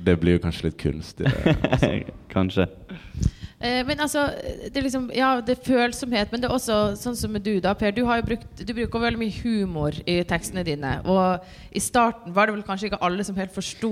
Det 0.05 0.13
blir 0.21 0.37
jo 0.37 0.39
kanskje 0.43 0.67
litt 0.69 0.77
kunstig. 0.77 1.25
det. 1.25 2.03
Kanskje. 2.35 2.67
Eh, 3.61 3.83
men 3.85 3.99
altså, 4.01 4.23
det 4.73 4.77
er 4.79 4.85
liksom 4.87 5.03
Ja, 5.13 5.35
det 5.45 5.53
er 5.57 5.63
følsomhet, 5.67 6.31
men 6.31 6.41
det 6.41 6.47
er 6.49 6.55
også 6.55 6.77
sånn 6.97 7.15
som 7.15 7.33
du, 7.37 7.59
da, 7.61 7.73
Per. 7.77 7.91
Du, 7.93 8.03
har 8.07 8.17
jo 8.21 8.25
brukt, 8.31 8.47
du 8.65 8.73
bruker 8.73 9.03
veldig 9.03 9.19
mye 9.21 9.35
humor 9.43 9.93
i 10.09 10.15
tekstene 10.25 10.63
dine. 10.65 10.95
Og 11.05 11.45
i 11.77 11.79
starten 11.83 12.33
var 12.33 12.47
det 12.49 12.55
vel 12.55 12.63
kanskje 12.65 12.89
ikke 12.89 13.01
alle 13.05 13.23
som 13.27 13.37
helt 13.37 13.53
forsto 13.53 13.91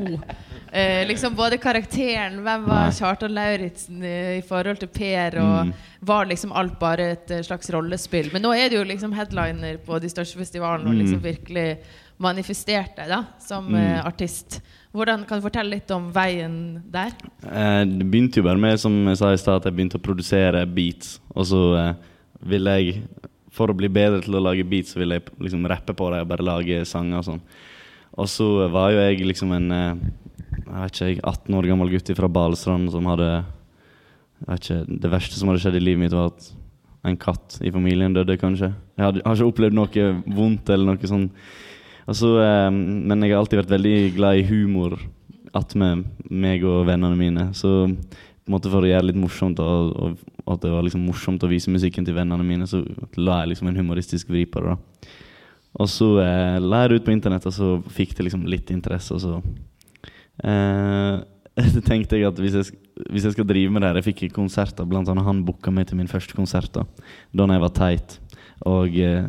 eh, 0.74 1.06
liksom 1.10 1.36
både 1.38 1.60
karakteren 1.62 2.42
Hvem 2.46 2.66
var 2.66 2.92
Kjartan 2.98 3.34
Lauritzen 3.38 4.02
i, 4.04 4.16
i 4.40 4.42
forhold 4.50 4.82
til 4.82 4.90
Per? 5.00 5.38
Og 5.44 5.56
Mm. 5.70 5.74
var 6.02 6.26
liksom 6.26 6.52
alt 6.56 6.80
bare 6.80 7.12
et 7.12 7.32
eh, 7.32 7.42
slags 7.44 7.70
rollespill? 7.74 8.30
Men 8.34 8.42
nå 8.42 8.54
er 8.58 8.70
du 8.70 8.78
jo 8.78 8.84
liksom 8.88 9.14
headliner 9.14 9.78
på 9.86 10.00
de 10.02 10.10
største 10.10 10.38
festivalene 10.40 10.88
og 10.90 10.96
Mm. 10.96 11.02
liksom 11.04 11.22
virkelig 11.24 11.78
manifestert 12.20 12.96
deg 13.00 13.08
da, 13.12 13.22
som 13.40 13.68
Mm. 13.70 13.76
eh, 13.80 14.06
artist. 14.06 14.62
Hvordan 14.94 15.26
Kan 15.28 15.40
du 15.40 15.46
fortelle 15.48 15.70
litt 15.70 15.92
om 15.92 16.12
veien 16.12 16.82
der? 16.92 17.12
Eh, 17.46 17.86
det 17.86 18.06
begynte 18.10 18.38
jo 18.42 18.44
bare 18.44 18.58
med 18.60 18.80
som 18.80 18.92
jeg 19.08 19.18
sa 19.18 19.32
i 19.32 19.38
stad, 19.38 19.56
at 19.62 19.66
jeg 19.70 19.76
begynte 19.78 19.98
å 20.00 20.04
produsere 20.04 20.66
beats. 20.68 21.20
Og 21.36 21.46
så 21.46 21.62
eh, 21.78 21.94
ville 22.44 22.70
jeg, 22.80 23.04
for 23.52 23.68
å 23.68 23.76
bli 23.78 23.88
bedre 23.88 24.22
til 24.22 24.36
å 24.36 24.42
lage 24.44 24.64
beats, 24.68 24.94
så 24.94 25.00
ville 25.00 25.16
jeg 25.20 25.24
liksom 25.40 25.66
rappe 25.70 25.94
på 25.94 26.10
det 26.12 26.22
og 26.22 26.28
bare 26.28 26.44
lage 26.44 26.86
sanger 26.86 27.18
og 27.22 27.26
sånn. 27.26 27.42
Og 28.18 28.26
så 28.28 28.70
var 28.72 28.92
jo 28.92 28.98
jeg 28.98 29.22
liksom 29.28 29.54
en 29.56 29.72
eh, 29.72 29.96
jeg 30.70 30.82
vet 30.82 31.02
ikke, 31.18 31.24
18 31.30 31.56
år 31.56 31.68
gammel 31.70 31.90
gutt 31.90 32.10
fra 32.18 32.28
Balestrand 32.28 32.92
som 32.92 33.06
hadde 33.06 33.30
jeg 34.40 34.48
vet 34.48 34.60
ikke, 34.70 35.00
Det 35.02 35.12
verste 35.12 35.36
som 35.40 35.50
hadde 35.50 35.62
skjedd 35.62 35.76
i 35.76 35.84
livet 35.84 36.00
mitt, 36.00 36.12
var 36.16 36.28
at 36.34 36.52
en 37.06 37.18
katt 37.18 37.60
i 37.64 37.72
familien 37.72 38.14
døde, 38.14 38.36
kanskje. 38.40 38.74
Jeg 38.98 39.06
hadde, 39.06 39.22
har 39.26 39.36
ikke 39.36 39.52
opplevd 39.54 39.74
noe 39.78 40.06
vondt 40.36 40.70
eller 40.70 40.86
noe 40.94 41.08
sånn 41.08 41.30
Altså, 42.10 42.34
eh, 42.42 42.72
men 42.74 43.22
jeg 43.24 43.36
har 43.36 43.44
alltid 43.44 43.62
vært 43.64 43.76
veldig 43.78 43.98
glad 44.18 44.40
i 44.40 44.48
humor 44.50 44.98
attmed 45.58 46.06
meg 46.30 46.66
og 46.68 46.88
vennene 46.90 47.18
mine. 47.18 47.48
Så 47.58 47.70
på 47.90 48.50
en 48.50 48.56
måte 48.56 48.72
for 48.72 48.86
å 48.86 48.90
gjøre 48.90 49.04
det 49.06 49.12
litt 49.12 49.22
morsomt, 49.22 49.62
og, 49.62 49.94
og, 49.94 50.36
og 50.46 50.54
at 50.56 50.66
det 50.66 50.74
var 50.74 50.86
liksom 50.86 51.06
morsomt 51.06 51.44
å 51.46 51.50
vise 51.52 51.74
musikken 51.74 52.06
til 52.08 52.18
vennene 52.18 52.46
mine, 52.46 52.68
så 52.70 52.82
la 53.18 53.44
jeg 53.44 53.54
liksom 53.54 53.70
en 53.70 53.82
humoristisk 53.82 54.32
vri 54.34 54.46
på 54.50 54.64
det. 54.64 54.76
da. 54.76 55.16
Og 55.80 55.90
så 55.92 56.08
eh, 56.24 56.58
la 56.64 56.84
jeg 56.84 56.92
det 56.92 57.00
ut 57.00 57.10
på 57.10 57.14
internett, 57.14 57.46
og 57.46 57.54
så 57.56 57.74
fikk 57.94 58.16
det 58.18 58.26
liksom 58.26 58.48
litt 58.50 58.72
interesse, 58.74 59.14
og 59.14 59.22
så 59.22 59.36
eh, 60.50 61.20
tenkte 61.90 62.18
jeg 62.18 62.30
at 62.30 62.42
hvis 62.42 62.58
jeg, 62.58 62.80
hvis 63.12 63.28
jeg 63.28 63.36
skal 63.36 63.48
drive 63.48 63.74
med 63.74 63.84
det 63.84 63.90
her 63.90 64.00
Jeg 64.00 64.08
fikk 64.10 64.22
konserter, 64.36 64.88
blant 64.88 65.10
annet 65.12 65.28
han 65.28 65.44
booka 65.46 65.72
meg 65.74 65.90
til 65.90 66.00
min 66.00 66.10
første 66.10 66.36
konsert 66.38 66.72
da 66.76 66.86
Da 67.36 67.48
jeg 67.52 67.64
var 67.64 67.74
teit. 67.76 68.18
Og 68.68 68.96
eh, 68.98 69.28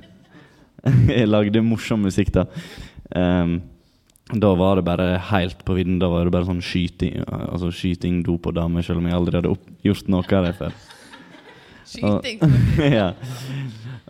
jeg 1.19 1.29
lagde 1.29 1.65
morsom 1.65 2.07
musikk 2.07 2.33
da. 2.35 2.47
Um, 3.11 3.61
da 4.31 4.53
var 4.55 4.79
det 4.79 4.87
bare 4.87 5.19
helt 5.31 5.65
på 5.67 5.75
vidden. 5.75 5.99
Da 5.99 6.09
var 6.11 6.25
det 6.25 6.35
bare 6.35 6.47
sånn 6.47 6.63
skyting, 6.63 7.25
altså 7.27 7.73
skyting 7.75 8.23
dop 8.27 8.47
og 8.47 8.57
damer, 8.59 8.85
selv 8.87 9.03
om 9.03 9.09
jeg 9.09 9.17
aldri 9.17 9.41
hadde 9.41 9.55
gjort 9.87 10.11
noe 10.13 10.39
av 10.39 10.47
det 10.47 10.55
før. 10.61 10.77
Skyting. 11.91 12.43
ja. 13.01 13.11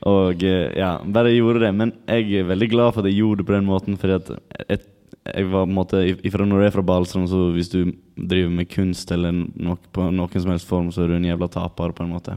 Og 0.08 0.44
eh, 0.44 0.70
ja, 0.76 0.94
bare 1.04 1.32
gjorde 1.32 1.64
det. 1.64 1.72
Men 1.76 1.94
jeg 2.08 2.40
er 2.40 2.48
veldig 2.50 2.70
glad 2.72 2.94
for 2.94 3.02
at 3.02 3.10
jeg 3.10 3.20
gjorde 3.20 3.42
det 3.42 3.48
på 3.48 3.56
den 3.56 3.68
måten, 3.68 3.96
fordi 4.00 4.18
at 4.18 4.32
jeg, 4.68 4.82
jeg 5.30 5.48
var 5.52 5.64
på 5.64 5.70
en 5.70 5.76
måte 5.76 6.02
ifra 6.26 6.46
Når 6.48 6.60
du 6.60 6.66
er 6.66 6.74
fra 6.74 6.84
Balestrand, 6.92 7.28
så 7.32 7.50
hvis 7.54 7.72
du 7.72 7.80
driver 8.16 8.52
med 8.52 8.70
kunst 8.72 9.12
eller 9.12 9.32
noe, 9.32 9.80
på 9.92 10.10
noen 10.12 10.36
som 10.36 10.52
helst 10.52 10.68
form, 10.68 10.92
så 10.92 11.04
er 11.04 11.12
du 11.12 11.18
en 11.18 11.30
jævla 11.30 11.48
taper, 11.52 11.96
på 11.96 12.04
en 12.04 12.12
måte. 12.12 12.36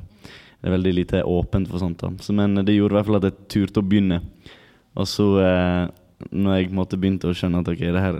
Det 0.63 0.69
er 0.69 0.77
veldig 0.77 0.93
lite 0.95 1.19
åpent 1.27 1.67
for 1.67 1.83
sånt. 1.83 1.99
da 1.99 2.09
så, 2.23 2.33
Men 2.33 2.55
det 2.55 2.77
gjorde 2.77 2.95
i 2.95 2.97
hvert 2.97 3.09
fall 3.09 3.19
at 3.19 3.27
jeg 3.27 3.49
turte 3.51 3.81
å 3.83 3.83
begynne. 3.83 4.21
Og 4.95 5.09
så, 5.11 5.25
eh, 5.43 5.89
når 6.31 6.55
jeg 6.55 6.71
måte 6.71 6.99
begynte 7.01 7.27
å 7.27 7.35
skjønne 7.35 7.59
at 7.59 7.67
ok, 7.67 7.83
det 7.83 8.03
her 8.05 8.19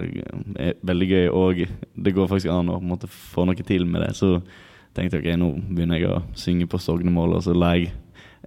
er 0.59 0.73
veldig 0.83 1.07
gøy, 1.07 1.27
og 1.31 1.63
det 1.95 2.13
går 2.13 2.27
faktisk 2.27 2.51
an 2.51 2.73
å 2.73 2.81
måte 2.83 3.07
få 3.07 3.45
noe 3.47 3.63
til 3.63 3.87
med 3.87 4.03
det, 4.03 4.11
så 4.19 4.41
tenkte 4.93 5.21
jeg 5.21 5.23
ok, 5.23 5.39
nå 5.39 5.53
begynner 5.71 6.01
jeg 6.01 6.11
å 6.11 6.19
synge 6.35 6.67
på 6.67 6.81
sognemål, 6.83 7.37
og 7.37 7.45
så 7.47 7.55
la 7.55 7.77
jeg 7.77 7.93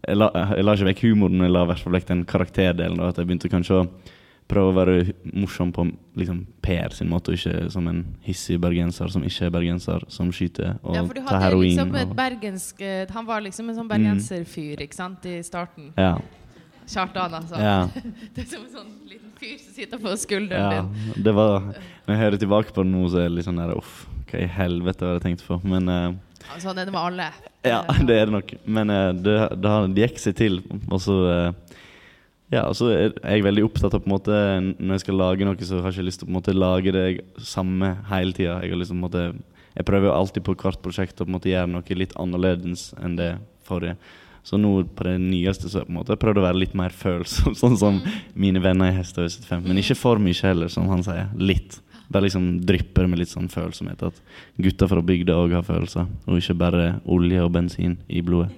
jeg 0.07 0.19
la, 0.21 0.29
jeg 0.53 0.65
la 0.67 0.75
ikke 0.77 0.87
vekk 0.91 1.03
humoren, 1.07 1.41
jeg 1.41 1.51
la 1.55 1.65
i 1.65 1.69
hvert 1.71 1.83
fall 1.83 1.95
vekk 1.97 2.11
den 2.11 2.25
karakterdelen. 2.29 2.99
da, 3.01 3.09
At 3.09 3.17
jeg 3.17 3.27
begynte 3.27 3.51
kanskje 3.51 3.81
å 3.81 3.87
prøve 4.47 4.71
å 4.71 4.77
være 4.77 4.97
morsom 5.35 5.73
på 5.75 5.89
liksom 6.19 6.45
Per 6.63 6.95
sin 6.95 7.11
måte, 7.11 7.33
og 7.33 7.39
ikke 7.39 7.71
som 7.71 7.87
en 7.91 8.01
hissig 8.27 8.57
bergenser 8.63 9.11
som 9.13 9.25
ikke 9.27 9.49
er 9.49 9.53
bergenser, 9.55 10.07
som 10.13 10.33
skyter 10.35 10.79
og 10.83 10.97
Ja, 10.97 11.05
for 11.05 11.19
du 11.19 11.23
tar 11.27 11.43
heroin. 11.43 11.69
liksom 11.69 11.95
et 12.01 12.17
bergensk 12.17 12.81
eh, 12.81 13.07
Han 13.15 13.27
var 13.27 13.45
liksom 13.45 13.71
en 13.71 13.79
sånn 13.79 13.91
bergenserfyr 13.91 14.83
ikke 14.87 14.99
sant, 14.99 15.27
i 15.27 15.43
starten. 15.47 15.93
ja, 15.97 16.17
Kjartan, 16.87 17.35
altså. 17.35 17.59
ja, 17.59 17.89
Det 18.35 18.45
er 18.45 18.51
som 18.51 18.63
en 18.63 18.71
sånn 18.71 18.93
liten 19.11 19.33
fyr 19.39 19.57
som 19.59 19.75
sitter 19.75 20.03
på 20.03 20.13
skulderen 20.23 20.77
ja. 20.77 20.85
din. 20.85 21.25
Det 21.27 21.35
var 21.35 21.73
Når 21.73 22.13
jeg 22.13 22.23
hører 22.23 22.43
tilbake 22.43 22.75
på 22.75 22.85
det 22.87 22.93
nå, 22.93 23.03
så 23.11 23.25
er 23.25 23.29
det 23.29 23.41
litt 23.41 23.49
sånn 23.49 23.59
der 23.59 23.75
Uff, 23.75 24.07
hva 24.31 24.43
i 24.43 24.49
helvete 24.51 25.07
var 25.07 25.17
det 25.17 25.21
jeg 25.21 25.27
tenkt 25.27 25.47
på? 25.49 25.59
Men 25.67 25.91
uh, 25.91 26.59
sånn 26.63 26.79
er 26.79 26.87
det 26.87 26.95
med 26.95 27.03
alle. 27.03 27.29
Ja, 27.67 27.83
det 28.09 28.21
er 28.21 28.31
det 28.31 28.37
nok. 28.37 28.55
Men 28.65 28.95
uh, 28.95 29.11
det, 29.15 29.37
det, 29.59 29.73
har, 29.73 29.91
det 29.91 30.07
gikk 30.07 30.23
seg 30.23 30.39
til. 30.39 30.61
Og 30.87 31.03
så 31.03 31.17
eh, 31.31 31.49
Ja, 32.53 32.63
altså 32.63 32.87
så 32.87 32.91
er 32.95 33.33
jeg 33.35 33.43
veldig 33.43 33.65
opptatt 33.67 33.97
av 33.97 34.05
på 34.05 34.07
en 34.07 34.13
måte 34.15 34.35
Når 34.79 34.93
jeg 34.95 35.03
skal 35.03 35.17
lage 35.19 35.47
noe, 35.49 35.67
så 35.67 35.81
har 35.81 35.91
jeg 35.91 35.99
ikke 35.99 36.07
lyst 36.07 36.21
til 36.23 36.29
å 36.29 36.29
på 36.29 36.33
en 36.33 36.39
måte 36.39 36.55
lage 36.55 36.93
det 36.95 37.07
samme 37.43 37.89
hele 38.11 38.37
tida. 38.37 38.61
Jeg 38.63 38.95
måte 38.95 39.33
Jeg 39.75 39.89
prøver 39.89 40.15
alltid 40.15 40.45
på 40.47 40.55
hvert 40.55 40.79
prosjekt 40.85 41.19
å 41.21 41.27
på 41.27 41.33
en 41.33 41.37
måte 41.39 41.51
gjøre 41.51 41.73
noe 41.73 41.99
litt 41.99 42.15
annerledes 42.17 42.93
enn 43.03 43.19
det 43.19 43.33
forrige. 43.67 43.97
Så 44.47 44.61
nå 44.63 44.85
på 44.95 45.09
det 45.09 45.17
nyeste 45.19 45.67
så 45.67 45.81
jeg 45.81 45.89
på 45.89 45.91
en 45.91 45.99
måte 45.99 46.17
prøvd 46.23 46.39
å 46.39 46.45
være 46.45 46.61
litt 46.63 46.77
mer 46.79 46.95
følsom, 46.95 47.57
sånn 47.63 47.75
som 47.81 47.99
mine 48.39 48.63
venner 48.63 48.93
i 48.93 48.95
Hestehøy 48.95 49.27
75. 49.27 49.67
Men 49.67 49.83
ikke 49.83 49.99
for 49.99 50.23
mye 50.23 50.39
heller, 50.47 50.71
som 50.71 50.87
han 50.93 51.03
sier. 51.03 51.27
Litt. 51.35 51.81
Bare 52.07 52.29
liksom 52.29 52.61
drypper 52.63 53.11
med 53.11 53.25
litt 53.25 53.33
sånn 53.33 53.51
følsomhet. 53.51 54.07
At 54.07 54.23
gutter 54.63 54.93
fra 54.93 55.03
bygda 55.03 55.35
òg 55.43 55.57
har 55.59 55.67
følelser, 55.67 56.07
og 56.31 56.39
ikke 56.39 56.61
bare 56.63 56.87
olje 57.11 57.43
og 57.43 57.51
bensin 57.59 57.99
i 58.07 58.23
blodet. 58.23 58.55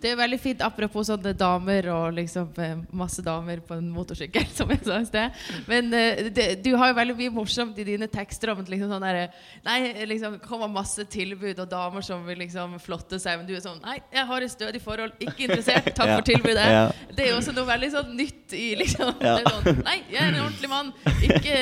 Det 0.00 0.12
er 0.12 0.18
veldig 0.20 0.38
fint 0.40 0.60
apropos 0.62 1.08
sånne 1.10 1.32
damer 1.38 1.88
og 1.90 2.12
liksom 2.14 2.50
eh, 2.62 2.76
masse 2.94 3.22
damer 3.24 3.60
på 3.66 3.74
en 3.78 3.88
motorsykkel, 3.90 4.46
som 4.58 4.70
jeg 4.70 4.82
sa 4.86 4.98
i 5.02 5.08
sted. 5.08 5.38
Men 5.70 5.88
eh, 5.96 6.28
det, 6.34 6.46
du 6.64 6.70
har 6.78 6.92
jo 6.92 6.98
veldig 6.98 7.16
mye 7.18 7.34
morsomt 7.34 7.78
i 7.82 7.86
dine 7.88 8.06
tekster 8.12 8.52
om 8.52 8.62
liksom 8.62 8.92
sånn 8.92 9.04
derre 9.04 9.28
Nei, 9.66 10.06
liksom 10.08 10.38
kommer 10.44 10.70
masse 10.70 11.02
tilbud 11.10 11.58
og 11.64 11.68
damer 11.70 12.04
som 12.06 12.22
vil 12.28 12.38
liksom 12.44 12.76
flotte 12.82 13.18
seg, 13.20 13.40
men 13.40 13.48
du 13.48 13.54
er 13.56 13.64
sånn 13.64 13.80
Nei, 13.84 13.98
jeg 14.14 14.26
har 14.30 14.44
et 14.46 14.52
stødig 14.54 14.82
forhold, 14.84 15.16
ikke 15.18 15.48
interessert, 15.48 15.90
takk 15.96 16.14
for 16.18 16.26
tilbudet. 16.28 16.68
Ja. 16.72 16.84
Det 17.14 17.26
er 17.26 17.32
jo 17.32 17.40
også 17.40 17.54
noe 17.56 17.66
veldig 17.68 17.90
sånn 17.96 18.14
nytt 18.18 18.54
i 18.56 18.68
liksom 18.78 19.14
Ja. 19.24 19.38
det 19.40 19.50
sånn, 19.52 19.82
Nei, 19.84 19.98
jeg 20.12 20.22
er 20.22 20.30
en 20.32 20.42
ordentlig 20.44 20.70
mann. 20.70 20.92
Ikke 21.26 21.56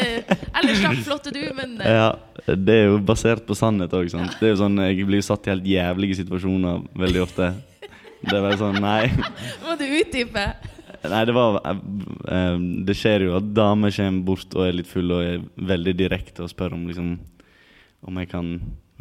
Ellers 0.56 0.80
slapp 0.80 1.00
flotte 1.06 1.32
du, 1.34 1.40
men 1.56 1.76
eh, 1.80 1.96
Ja, 1.96 2.10
det 2.52 2.76
er 2.82 2.90
jo 2.90 3.00
basert 3.06 3.46
på 3.48 3.56
sannhet 3.58 3.94
òg. 3.96 4.10
Det 4.12 4.44
er 4.44 4.52
jo 4.52 4.60
sånn, 4.60 4.76
jeg 4.84 5.08
blir 5.08 5.24
satt 5.24 5.46
i 5.48 5.52
helt 5.54 5.66
jævlige 5.66 6.20
situasjoner 6.20 6.84
veldig 7.00 7.24
ofte. 7.24 7.50
Det 8.30 8.40
var 8.42 8.56
sånn 8.58 8.80
Nei. 8.82 9.06
må 9.64 9.76
du 9.78 9.84
utdype. 9.86 10.46
Nei, 11.06 11.20
det 11.28 11.34
var 11.36 11.60
eh, 11.62 11.78
eh, 12.34 12.56
Det 12.88 12.94
skjer 12.98 13.26
jo 13.28 13.36
at 13.38 13.48
damer 13.54 13.92
kommer 13.94 14.24
bort 14.26 14.56
og 14.56 14.64
er 14.66 14.74
litt 14.80 14.90
fulle 14.90 15.18
og 15.20 15.28
er 15.28 15.44
veldig 15.74 15.94
direkte 15.98 16.42
og 16.46 16.50
spør 16.50 16.74
om 16.74 16.86
liksom 16.88 17.12
Om 18.06 18.20
jeg 18.22 18.30
kan 18.32 18.50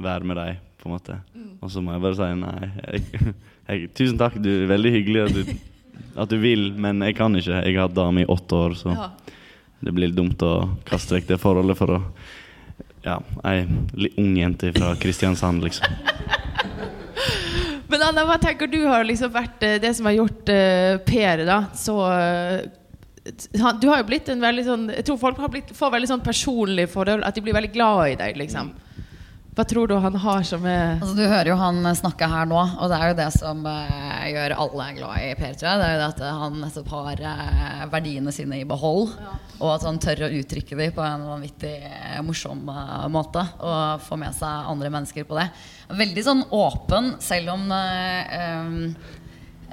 være 0.01 0.27
med 0.27 0.36
dem, 0.38 0.58
på 0.82 0.89
en 0.89 0.94
måte. 0.98 1.15
Og 1.63 1.70
så 1.72 1.79
må 1.82 1.94
jeg 1.96 2.01
bare 2.03 2.17
si 2.20 2.25
nei. 2.41 2.70
Jeg, 2.84 3.34
jeg, 3.70 3.89
tusen 3.96 4.17
takk, 4.20 4.36
du 4.44 4.50
er 4.51 4.72
veldig 4.74 4.91
hyggelig 4.91 5.22
at 5.24 5.36
du, 5.38 5.53
at 6.25 6.34
du 6.34 6.36
vil, 6.41 6.65
men 6.75 7.00
jeg 7.05 7.15
kan 7.15 7.38
ikke. 7.39 7.62
Jeg 7.63 7.77
har 7.77 7.86
hatt 7.88 7.96
dame 7.96 8.25
i 8.25 8.27
åtte 8.29 8.60
år, 8.60 8.75
så 8.75 8.91
Ja. 8.91 9.08
det 9.86 9.94
blir 9.96 10.12
dumt 10.15 10.41
å 10.44 10.51
kaste 10.88 11.15
vekk 11.15 11.29
det 11.32 11.39
forholdet 11.39 11.79
for 11.79 11.96
å 11.96 12.01
Ja, 13.05 13.20
ei 13.46 13.63
ung 14.17 14.34
jente 14.36 14.74
fra 14.75 14.96
Kristiansand, 15.00 15.63
liksom. 15.63 15.86
Anna, 18.06 18.24
hva 18.28 18.38
tenker 18.42 18.70
du 18.70 18.80
har 18.86 19.06
liksom 19.08 19.32
vært 19.34 19.64
eh, 19.66 19.78
det 19.82 19.92
som 19.98 20.06
har 20.10 20.18
gjort 20.20 20.50
uh, 20.52 20.98
Per 21.08 21.46
da 21.48 21.60
så 21.78 21.96
eh, 22.12 22.66
han- 23.62 23.80
Du 23.82 23.88
har 23.90 24.02
jo 24.04 24.08
blitt 24.12 24.30
en 24.30 24.44
veldig 24.44 24.66
sånn 24.68 24.84
Jeg 24.94 25.06
tror 25.08 25.18
folk 25.22 25.40
blitt, 25.52 25.72
får 25.74 25.94
veldig 25.96 26.10
sånn 26.12 26.26
personlig 26.26 26.88
forhold, 26.94 27.24
at 27.26 27.36
de 27.36 27.42
blir 27.42 27.56
veldig 27.58 27.74
glad 27.74 28.12
i 28.12 28.18
deg, 28.20 28.38
liksom. 28.38 28.74
Hva 29.56 29.64
tror 29.64 29.88
du 29.88 29.96
han 30.04 30.16
har 30.20 30.44
som 30.44 30.66
er 30.68 30.98
Altså, 30.98 31.14
du 31.16 31.22
hører 31.24 31.48
jo 31.48 31.56
han 31.56 31.78
snakke 31.96 32.28
her 32.28 32.48
nå, 32.50 32.58
og 32.60 32.90
det 32.92 32.98
er 33.00 33.12
jo 33.12 33.16
det 33.22 33.28
som 33.38 33.62
uh, 33.64 34.24
gjør 34.28 34.56
alle 34.66 34.88
glad 34.98 35.22
i 35.24 35.30
Per. 35.40 35.54
Tror 35.56 35.70
jeg. 35.70 35.80
Det 35.80 35.86
er 35.86 35.94
jo 35.94 36.02
det 36.02 36.10
at 36.10 36.24
han 36.42 36.58
nettopp 36.60 36.90
har 36.92 37.22
uh, 37.24 37.86
verdiene 37.94 38.34
sine 38.36 38.60
i 38.60 38.68
behold, 38.68 39.14
og 39.62 39.70
at 39.72 39.86
han 39.88 40.02
tør 40.04 40.26
å 40.28 40.32
uttrykke 40.42 40.76
dem 40.82 40.92
på 40.98 41.06
en 41.06 41.24
vanvittig 41.30 41.72
eh, 41.88 42.20
morsom 42.28 42.68
uh, 42.68 43.08
måte. 43.08 43.46
Og 43.64 44.04
få 44.04 44.20
med 44.20 44.36
seg 44.36 44.68
andre 44.74 44.92
mennesker 44.98 45.24
på 45.30 45.40
det. 45.40 45.48
Veldig 46.04 46.28
sånn 46.28 46.44
åpen, 46.52 47.14
selv 47.24 47.56
om 47.56 47.66
um, 47.72 48.76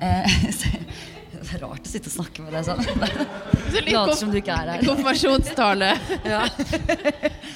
Det 1.43 1.57
er 1.57 1.63
rart 1.65 1.83
å 1.83 1.91
sitte 1.91 2.07
og 2.07 2.15
snakke 2.21 2.45
med 2.45 2.55
deg 2.55 2.69
sånn. 2.69 2.87
Så 2.87 3.83
Later 3.89 4.15
som 4.15 4.31
du 4.31 4.39
ikke 4.39 4.55
er 4.55 4.77
her. 4.77 4.87
konfirmasjonstale? 4.87 5.95
Ja. 6.33 6.47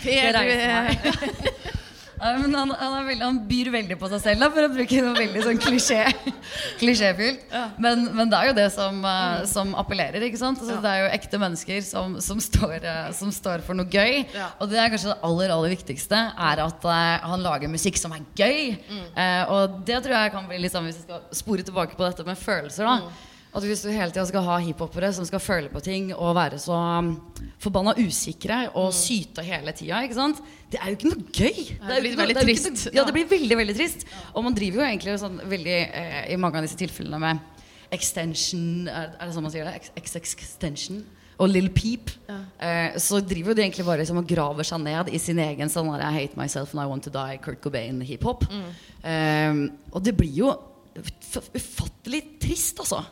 Per, 0.02 0.42
du 0.42 0.54
er. 0.59 1.76
Nei, 2.16 2.32
men 2.40 2.54
han, 2.56 2.73
han, 2.73 2.94
er 2.96 3.06
veldig, 3.11 3.25
han 3.25 3.40
byr 3.49 3.70
veldig 3.75 3.99
på 4.00 4.08
seg 4.12 4.23
selv, 4.25 4.42
da, 4.44 4.49
for 4.54 4.64
å 4.64 4.70
bruke 4.73 5.00
noe 5.04 5.14
veldig 5.18 5.42
sånn 5.44 5.61
klisjé, 5.61 6.00
klisjéfylt. 6.80 7.44
Men, 7.82 8.06
men 8.16 8.32
det 8.32 8.38
er 8.38 8.50
jo 8.50 8.56
det 8.56 8.66
som, 8.75 9.02
uh, 9.04 9.42
som 9.50 9.75
appellerer. 9.78 10.25
ikke 10.28 10.40
sant? 10.40 10.62
Altså, 10.62 10.78
Det 10.82 10.92
er 10.92 11.04
jo 11.04 11.12
ekte 11.18 11.40
mennesker 11.42 11.85
som, 11.85 12.16
som, 12.25 12.40
står, 12.42 12.78
uh, 12.87 13.11
som 13.16 13.32
står 13.35 13.64
for 13.66 13.76
noe 13.78 13.88
gøy. 13.92 14.25
Ja. 14.32 14.50
Og 14.61 14.73
det 14.73 14.80
er 14.80 14.92
kanskje 14.92 15.12
det 15.12 15.20
aller 15.28 15.52
aller 15.54 15.76
viktigste, 15.76 16.23
er 16.49 16.64
at 16.64 16.88
uh, 16.88 17.30
han 17.35 17.44
lager 17.44 17.73
musikk 17.73 18.00
som 18.00 18.16
er 18.16 18.25
gøy. 18.37 18.75
Eh, 19.16 19.52
og 19.52 19.80
det 19.87 20.00
tror 20.04 20.16
jeg 20.16 20.32
kan 20.35 20.46
bli 20.49 20.58
litt 20.61 20.73
sånn, 20.73 20.87
hvis 20.88 21.00
jeg 21.00 21.06
skal 21.06 21.25
spore 21.37 21.64
tilbake 21.66 21.99
på 21.99 22.04
dette 22.06 22.25
med 22.26 22.38
følelser. 22.40 22.88
da 22.88 23.35
at 23.56 23.64
Hvis 23.64 23.82
du 23.82 23.88
hele 23.90 24.10
tida 24.12 24.26
skal 24.28 24.44
ha 24.44 24.58
hiphopere 24.60 25.08
som 25.16 25.25
skal 25.25 25.40
føle 25.40 25.68
på 25.72 25.80
ting 25.82 26.10
og 26.14 26.34
være 26.36 26.58
så 26.60 26.76
um, 26.76 27.08
forbanna 27.62 27.94
usikre 27.96 28.66
og 28.76 28.92
syte 28.92 29.42
hele 29.46 29.72
tida, 29.72 30.02
det 30.70 30.78
er 30.82 30.90
jo 30.92 30.96
ikke 30.98 31.10
noe 31.12 31.25
gøy. 31.32 31.60
Det, 31.64 31.80
er 31.88 31.96
jo 31.96 32.02
blir 32.02 32.10
ikke 32.10 32.16
noe- 32.16 32.26
det 32.28 32.36
noe- 32.36 32.44
Ja, 32.94 33.04
det 33.08 33.14
blir 33.16 33.28
veldig 33.30 33.56
veldig 33.62 33.76
trist. 33.78 34.06
Og 34.34 34.44
man 34.44 34.54
driver 34.54 34.82
jo 34.82 34.86
egentlig 34.90 35.18
sånn 35.22 35.40
veldig 35.48 35.76
eh, 35.88 36.32
i 36.34 36.36
mange 36.36 36.58
av 36.60 36.66
disse 36.66 36.76
tilfellene 36.76 37.18
med 37.22 37.38
extension 37.94 38.88
Er, 38.90 39.12
er 39.20 39.26
det 39.28 39.34
sånn 39.36 39.46
man 39.46 39.52
sier 39.54 39.64
det? 39.68 39.75
Ex- 39.78 39.92
ex- 39.96 40.34
Extension. 40.36 41.04
Og 41.38 41.50
Lill 41.52 41.68
Peep. 41.70 42.10
Eh, 42.60 42.96
så 42.98 43.20
driver 43.20 43.54
de 43.54 43.62
egentlig 43.62 43.84
bare 43.86 44.00
liksom 44.02 44.18
og 44.22 44.26
graver 44.28 44.64
seg 44.64 44.80
ned 44.80 45.10
i 45.12 45.18
sin 45.20 45.38
egen 45.38 45.68
sånn 45.68 45.90
I 45.96 46.12
hate 46.14 46.36
myself 46.36 46.72
and 46.75 46.80
I 46.82 46.86
want 46.88 47.04
to 47.04 47.10
die, 47.12 47.36
Kurt 47.44 47.60
Cobain-hiphop. 47.64 48.46
Eh, 49.04 49.66
og 49.92 50.02
det 50.02 50.16
blir 50.16 50.32
jo 50.42 50.54
ufattelig 51.54 52.22
trist, 52.40 52.78
altså. 52.80 53.02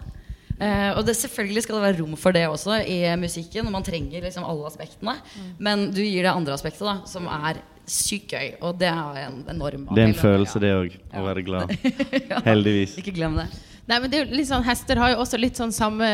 Eh, 0.60 0.90
og 0.94 1.02
det, 1.06 1.16
selvfølgelig 1.18 1.64
skal 1.64 1.78
det 1.78 1.84
være 1.88 1.98
rom 2.02 2.16
for 2.20 2.36
det 2.36 2.46
også 2.48 2.80
i 2.86 3.00
musikken. 3.20 3.66
Og 3.66 3.74
man 3.74 3.86
trenger 3.86 4.24
liksom 4.26 4.46
alle 4.46 4.70
aspektene. 4.70 5.18
Men 5.58 5.88
du 5.94 6.02
gir 6.04 6.26
det 6.26 6.32
andre 6.32 6.56
aspektet, 6.56 6.86
da, 6.86 7.00
som 7.10 7.28
er 7.30 7.62
sykt 7.90 8.32
gøy. 8.32 8.54
Og 8.64 8.78
det 8.80 8.88
er 8.90 9.20
en 9.26 9.42
enorm 9.52 9.88
Det 9.92 10.02
er 10.02 10.12
en 10.12 10.18
følelse, 10.18 10.62
det 10.62 10.74
òg. 10.74 10.98
Å 11.12 11.24
være 11.26 11.44
glad. 11.46 11.74
Heldigvis. 12.48 12.98
Ikke 13.02 13.14
glem 13.16 13.40
det. 13.42 13.48
Nei, 13.84 13.98
men 14.00 14.08
det 14.08 14.16
er 14.16 14.22
jo 14.24 14.38
litt 14.38 14.48
sånn, 14.48 14.64
Hester 14.64 14.96
har 14.96 15.10
jo 15.12 15.18
også 15.20 15.36
litt 15.36 15.58
sånn 15.60 15.72
samme 15.76 16.06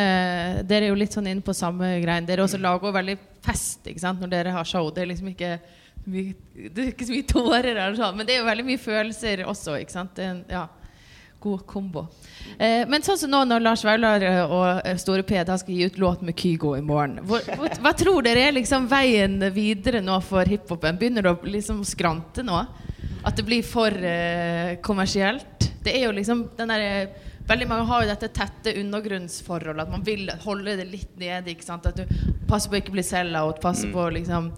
Dere 0.67 0.89
er 0.89 0.91
jo 0.91 0.97
litt 0.99 1.15
sånn 1.15 1.29
inne 1.31 1.45
på 1.47 1.55
samme 1.55 1.93
greien. 2.03 2.27
Dere 2.27 2.43
også 2.43 2.59
lager 2.59 2.91
jo 2.91 2.97
veldig 2.97 3.15
fest 3.47 3.87
ikke 3.87 4.03
sant, 4.03 4.19
når 4.19 4.33
dere 4.33 4.55
har 4.57 4.67
show. 4.67 4.89
Det 4.91 5.05
er 5.05 5.13
liksom 5.13 5.31
ikke 5.31 5.53
mye, 6.11 6.35
det 6.57 6.83
er 6.83 6.91
ikke 6.91 7.07
så 7.07 7.15
mye 7.15 7.29
tårer, 7.31 7.71
eller 7.77 7.95
sånn, 7.99 8.17
men 8.19 8.27
det 8.27 8.35
er 8.35 8.41
jo 8.41 8.49
veldig 8.49 8.67
mye 8.67 8.81
følelser 8.81 9.45
også. 9.47 9.77
ikke 9.85 9.95
sant? 9.95 10.19
Det 10.19 10.27
ja, 10.51 10.65
god 11.41 11.65
kombo. 11.67 12.07
Eh, 12.59 12.85
men 12.89 13.05
sånn 13.05 13.19
som 13.21 13.33
nå 13.33 13.43
når 13.49 13.65
Lars 13.65 13.85
Vaular 13.87 14.25
og 14.45 14.83
eh, 14.85 14.99
Store 15.01 15.25
P 15.27 15.39
da 15.47 15.57
skal 15.61 15.75
gi 15.75 15.89
ut 15.89 15.99
låt 16.03 16.25
med 16.27 16.37
Kygo 16.39 16.75
i 16.77 16.85
morgen. 16.85 17.21
Hvor, 17.27 17.45
hvor, 17.57 17.73
hva 17.81 17.95
tror 17.97 18.27
dere 18.27 18.49
er 18.49 18.57
liksom 18.59 18.89
veien 18.91 19.41
videre 19.55 20.03
nå 20.05 20.21
for 20.27 20.49
hiphopen? 20.49 21.01
Begynner 21.01 21.27
det 21.27 21.35
å 21.35 21.53
liksom 21.57 21.83
skrante 21.89 22.45
nå? 22.47 22.61
At 23.25 23.37
det 23.37 23.47
blir 23.49 23.65
for 23.67 23.93
eh, 23.93 24.77
kommersielt? 24.85 25.71
Det 25.85 25.97
er 25.97 26.07
jo 26.07 26.15
liksom 26.17 26.47
den 26.59 26.73
der, 26.75 27.11
Veldig 27.51 27.67
mange 27.67 27.87
har 27.89 28.05
jo 28.05 28.11
dette 28.13 28.29
tette 28.31 28.77
undergrunnsforholdet. 28.79 29.89
At 29.89 29.91
man 29.91 30.05
vil 30.07 30.29
holde 30.45 30.77
det 30.79 30.87
litt 30.87 31.17
nede. 31.19 31.51
ikke 31.51 31.67
sant? 31.67 31.89
At 31.89 31.99
du 31.99 32.05
passer 32.47 32.71
på 32.71 32.77
å 32.77 32.83
ikke 32.83 32.95
bli 32.95 33.03
sell-out. 33.03 33.59
Passer 33.65 33.91
på 33.91 34.05
liksom 34.15 34.53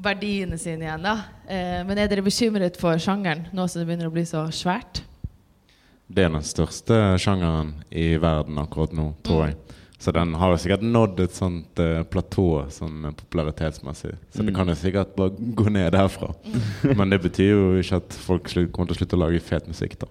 verdiene 0.00 0.58
sine 0.60 0.86
igjen. 0.86 1.02
da. 1.02 1.16
Eh, 1.48 1.80
men 1.86 1.98
er 1.98 2.10
dere 2.10 2.24
bekymret 2.24 2.78
for 2.80 3.00
sjangeren 3.00 3.48
nå 3.52 3.66
som 3.66 3.80
det 3.80 3.88
begynner 3.88 4.10
å 4.10 4.14
bli 4.14 4.22
så 4.28 4.46
svært? 4.54 5.02
Det 6.10 6.24
er 6.26 6.32
den 6.34 6.42
største 6.46 6.96
sjangeren 7.22 7.74
i 7.94 8.16
verden 8.18 8.58
akkurat 8.58 8.94
nå, 8.96 9.12
tror 9.26 9.44
jeg. 9.46 9.58
Så 10.00 10.14
den 10.16 10.32
har 10.40 10.54
jo 10.54 10.58
sikkert 10.62 10.82
nådd 10.82 11.18
et 11.20 11.34
sånt 11.36 11.80
uh, 11.82 12.00
platå 12.08 12.46
sånn 12.72 13.04
eh, 13.10 13.12
popularitetsmessig. 13.18 14.14
Så 14.32 14.46
det 14.46 14.54
kan 14.56 14.70
jo 14.72 14.76
sikkert 14.80 15.12
bare 15.18 15.34
gå 15.60 15.66
ned 15.68 15.92
derfra. 15.92 16.32
Men 16.96 17.12
det 17.12 17.20
betyr 17.26 17.50
jo 17.52 17.66
ikke 17.82 18.00
at 18.00 18.16
folk 18.24 18.48
slutt, 18.48 18.72
kommer 18.72 18.88
til 18.90 18.96
å 18.96 19.00
slutte 19.02 19.18
å 19.18 19.22
lage 19.26 19.42
fet 19.44 19.68
musikk, 19.68 19.98
da. 20.00 20.08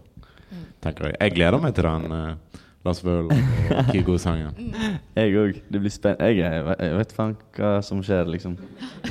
Tenker 0.86 1.10
jeg. 1.10 1.18
Jeg 1.18 1.36
gleder 1.40 1.60
meg 1.60 1.74
til 1.76 1.90
den 1.90 2.14
uh, 2.14 2.62
Lars 2.86 3.02
Vaular 3.04 3.34
og 3.34 3.90
Kygo-sangen. 3.90 4.54
Jeg 5.20 5.36
òg. 5.42 5.58
Det 5.68 5.82
blir 5.84 5.92
spennende. 5.92 6.30
Jeg, 6.32 6.46
jeg, 6.46 6.78
jeg 6.86 7.02
vet 7.02 7.18
faen 7.18 7.36
hva 7.58 7.74
som 7.84 8.06
skjer, 8.06 8.30
liksom. 8.32 8.56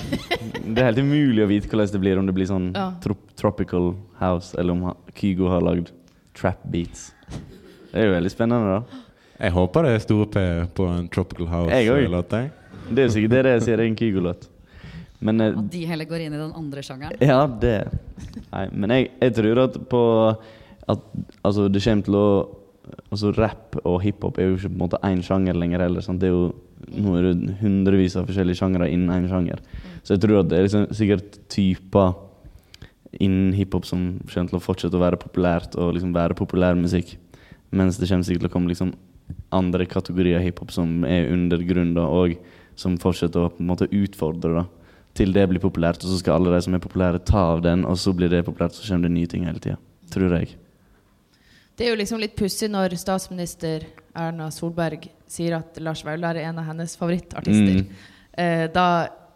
Det 0.72 0.79
er 0.79 0.92
helt 0.92 1.03
umulig 1.03 1.42
å 1.42 1.51
vite 1.51 1.68
hvordan 1.68 1.90
det 1.92 2.01
blir, 2.07 2.22
om 2.22 2.31
det 2.31 2.38
blir 2.38 2.48
sånn 2.48 2.70
Ja. 2.79 2.92
trop 3.03 3.20
tropical 3.37 3.96
house, 4.22 4.55
eller 4.59 4.79
om 4.79 4.88
Kygo 5.18 5.51
har 5.51 5.66
lagd 5.66 5.90
trap 6.38 6.62
beats. 6.70 7.11
Det 7.88 8.03
er 8.03 8.09
jo 8.09 8.14
veldig 8.14 8.33
spennende, 8.33 8.79
da. 8.79 9.05
Jeg 9.38 9.55
håper 9.55 9.87
det 9.87 9.90
er 9.94 10.03
store 10.03 10.27
P 10.35 10.44
på 10.74 10.87
en 10.90 11.09
Tropical 11.14 11.51
House-låt. 11.51 12.38
Det 12.88 13.03
er 13.03 13.07
jo 13.07 13.12
sikkert 13.14 13.35
det 13.37 13.42
det 13.46 13.53
jeg 13.59 13.66
sier, 13.66 13.81
det 13.81 13.85
er 13.85 13.90
en 13.92 13.98
Kygo-låt. 13.98 14.48
Men 15.20 15.40
eh, 15.42 15.57
At 15.59 15.72
de 15.72 15.83
heller 15.87 16.07
går 16.09 16.24
inn 16.27 16.37
i 16.37 16.40
den 16.40 16.55
andre 16.55 16.85
sjangeren. 16.87 17.18
Ja, 17.24 17.40
det 17.46 17.90
Nei, 18.53 18.64
men 18.70 18.94
jeg, 18.94 19.11
jeg 19.18 19.35
tror 19.35 19.61
at 19.64 19.77
på 19.90 20.03
At 20.88 21.03
altså, 21.42 21.66
det 21.68 21.83
kommer 21.85 22.07
til 22.07 22.18
å 22.18 22.29
Altså 23.12 23.33
Rapp 23.37 23.77
og 23.83 23.98
hiphop 24.01 24.38
er 24.40 24.48
jo 24.48 24.57
ikke 24.57 24.70
på 24.70 24.77
en 24.77 24.81
måte 24.81 25.01
én 25.05 25.20
sjanger 25.24 25.57
lenger 25.61 25.83
heller. 25.85 26.01
Sant? 26.05 26.22
Det 26.22 26.31
er 26.31 26.33
jo, 26.33 26.46
nå 26.96 27.18
er 27.18 27.27
det 27.27 27.57
hundrevis 27.61 28.16
av 28.16 28.24
forskjellige 28.31 28.57
sjangere 28.62 28.88
innen 28.88 29.12
én 29.12 29.27
sjanger. 29.29 29.61
Så 30.01 30.14
jeg 30.14 30.22
tror 30.22 30.40
at 30.40 30.48
det 30.48 30.57
er 30.57 30.64
liksom, 30.64 30.87
sikkert 30.96 31.37
typer 31.53 32.14
innen 33.12 33.52
hiphop 33.56 33.86
som 33.88 34.18
kommer 34.28 34.50
til 34.50 34.58
å 34.58 34.62
fortsette 34.62 34.96
å 34.96 35.02
være 35.02 35.20
populært 35.20 35.76
og 35.80 35.94
liksom 35.96 36.12
være 36.16 36.36
populær 36.38 36.76
musikk. 36.78 37.16
Mens 37.70 37.98
det 38.00 38.08
kommer 38.10 38.26
sikkert 38.26 38.46
til 38.46 38.50
å 38.50 38.54
komme 38.54 38.72
liksom 38.72 38.94
andre 39.54 39.86
kategorier 39.88 40.42
hiphop 40.44 40.72
som 40.72 41.04
er 41.08 41.30
under 41.32 41.62
grunn, 41.68 41.94
da, 41.96 42.04
og 42.04 42.36
som 42.78 42.96
fortsetter 43.00 43.44
å 43.44 43.52
på 43.52 43.62
en 43.62 43.70
måte 43.70 43.88
utfordre 43.90 44.60
da, 44.60 44.64
til 45.18 45.32
det 45.34 45.46
blir 45.50 45.62
populært. 45.62 46.04
Og 46.04 46.12
så 46.12 46.20
skal 46.20 46.38
alle 46.38 46.54
de 46.54 46.62
som 46.64 46.76
er 46.76 46.84
populære, 46.84 47.24
ta 47.26 47.48
av 47.54 47.62
den, 47.64 47.84
og 47.88 47.98
så 48.00 48.14
blir 48.16 48.32
det 48.32 48.44
populært, 48.46 48.76
så 48.76 48.86
kommer 48.88 49.08
det 49.08 49.16
nye 49.16 49.30
ting 49.30 49.48
hele 49.48 49.62
tida. 49.62 49.78
Tror 50.12 50.36
jeg. 50.38 50.54
Det 51.78 51.86
er 51.86 51.92
jo 51.92 52.00
liksom 52.00 52.20
litt 52.22 52.36
pussig 52.38 52.70
når 52.72 52.96
statsminister 52.98 53.84
Erna 54.18 54.48
Solberg 54.50 55.04
sier 55.30 55.58
at 55.60 55.76
Lars 55.84 56.02
Vaular 56.06 56.38
er 56.38 56.48
en 56.48 56.58
av 56.58 56.66
hennes 56.70 56.96
favorittartister. 56.98 57.82
Mm. 57.84 58.06
Eh, 58.38 58.64
da 58.74 58.88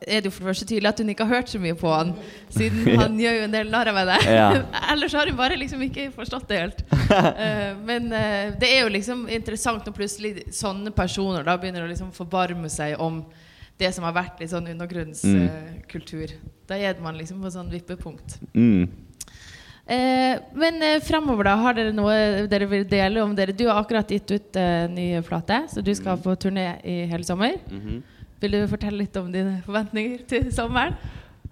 er 0.06 0.22
det 0.22 0.30
jo 0.30 0.34
for 0.34 0.44
det 0.44 0.50
første 0.52 0.68
tydelig 0.68 0.90
at 0.90 1.02
hun 1.02 1.12
ikke 1.12 1.26
har 1.26 1.40
hørt 1.40 1.52
så 1.52 1.60
mye 1.62 1.76
på 1.78 1.92
han, 1.92 2.14
siden 2.52 2.88
han 3.02 3.18
gjør 3.20 3.38
jo 3.38 3.44
en 3.46 3.56
del 3.56 3.72
narr 3.72 3.92
av 3.92 4.00
henne. 4.02 4.18
Ja. 4.42 4.48
Ellers 4.92 5.14
har 5.16 5.28
hun 5.28 5.38
bare 5.38 5.58
liksom 5.60 5.82
ikke 5.84 6.08
forstått 6.14 6.48
det 6.50 6.60
helt. 6.60 6.82
Uh, 6.92 7.72
men 7.84 8.08
uh, 8.12 8.52
det 8.58 8.70
er 8.70 8.82
jo 8.84 8.92
liksom 8.94 9.26
interessant 9.32 9.86
når 9.86 9.96
plutselig 9.96 10.46
sånne 10.56 10.92
personer 10.96 11.46
da 11.46 11.58
begynner 11.60 11.84
å 11.84 11.90
liksom 11.90 12.12
forbarme 12.16 12.70
seg 12.72 13.00
om 13.02 13.22
det 13.80 13.90
som 13.94 14.06
har 14.06 14.14
vært 14.16 14.40
litt 14.40 14.52
sånn 14.52 14.68
undergrunnskultur. 14.72 16.36
da 16.68 16.78
er 16.78 17.00
man 17.02 17.18
liksom 17.18 17.42
på 17.42 17.50
sånn 17.50 17.72
vippepunkt. 17.72 18.38
Mm. 18.54 18.86
Eh, 19.86 20.38
men 20.54 20.82
eh, 20.82 21.00
fremover, 21.02 21.48
da, 21.48 21.56
har 21.58 21.74
dere 21.74 21.94
noe 21.94 22.46
dere 22.50 22.68
vil 22.70 22.84
dele 22.88 23.22
om 23.24 23.34
dere? 23.34 23.54
Du 23.56 23.64
har 23.66 23.80
akkurat 23.80 24.10
gitt 24.14 24.30
ut 24.30 24.58
eh, 24.58 24.86
ny 24.90 25.06
plate, 25.26 25.64
så 25.72 25.82
du 25.82 25.90
skal 25.98 26.20
på 26.22 26.36
turné 26.38 26.76
i 26.86 27.02
hele 27.10 27.26
sommer. 27.26 27.58
Mhm. 27.70 28.02
Vil 28.42 28.56
du 28.56 28.62
fortelle 28.70 28.98
litt 29.04 29.16
om 29.20 29.30
dine 29.32 29.60
forventninger 29.66 30.24
til 30.30 30.48
sommeren? 30.54 30.96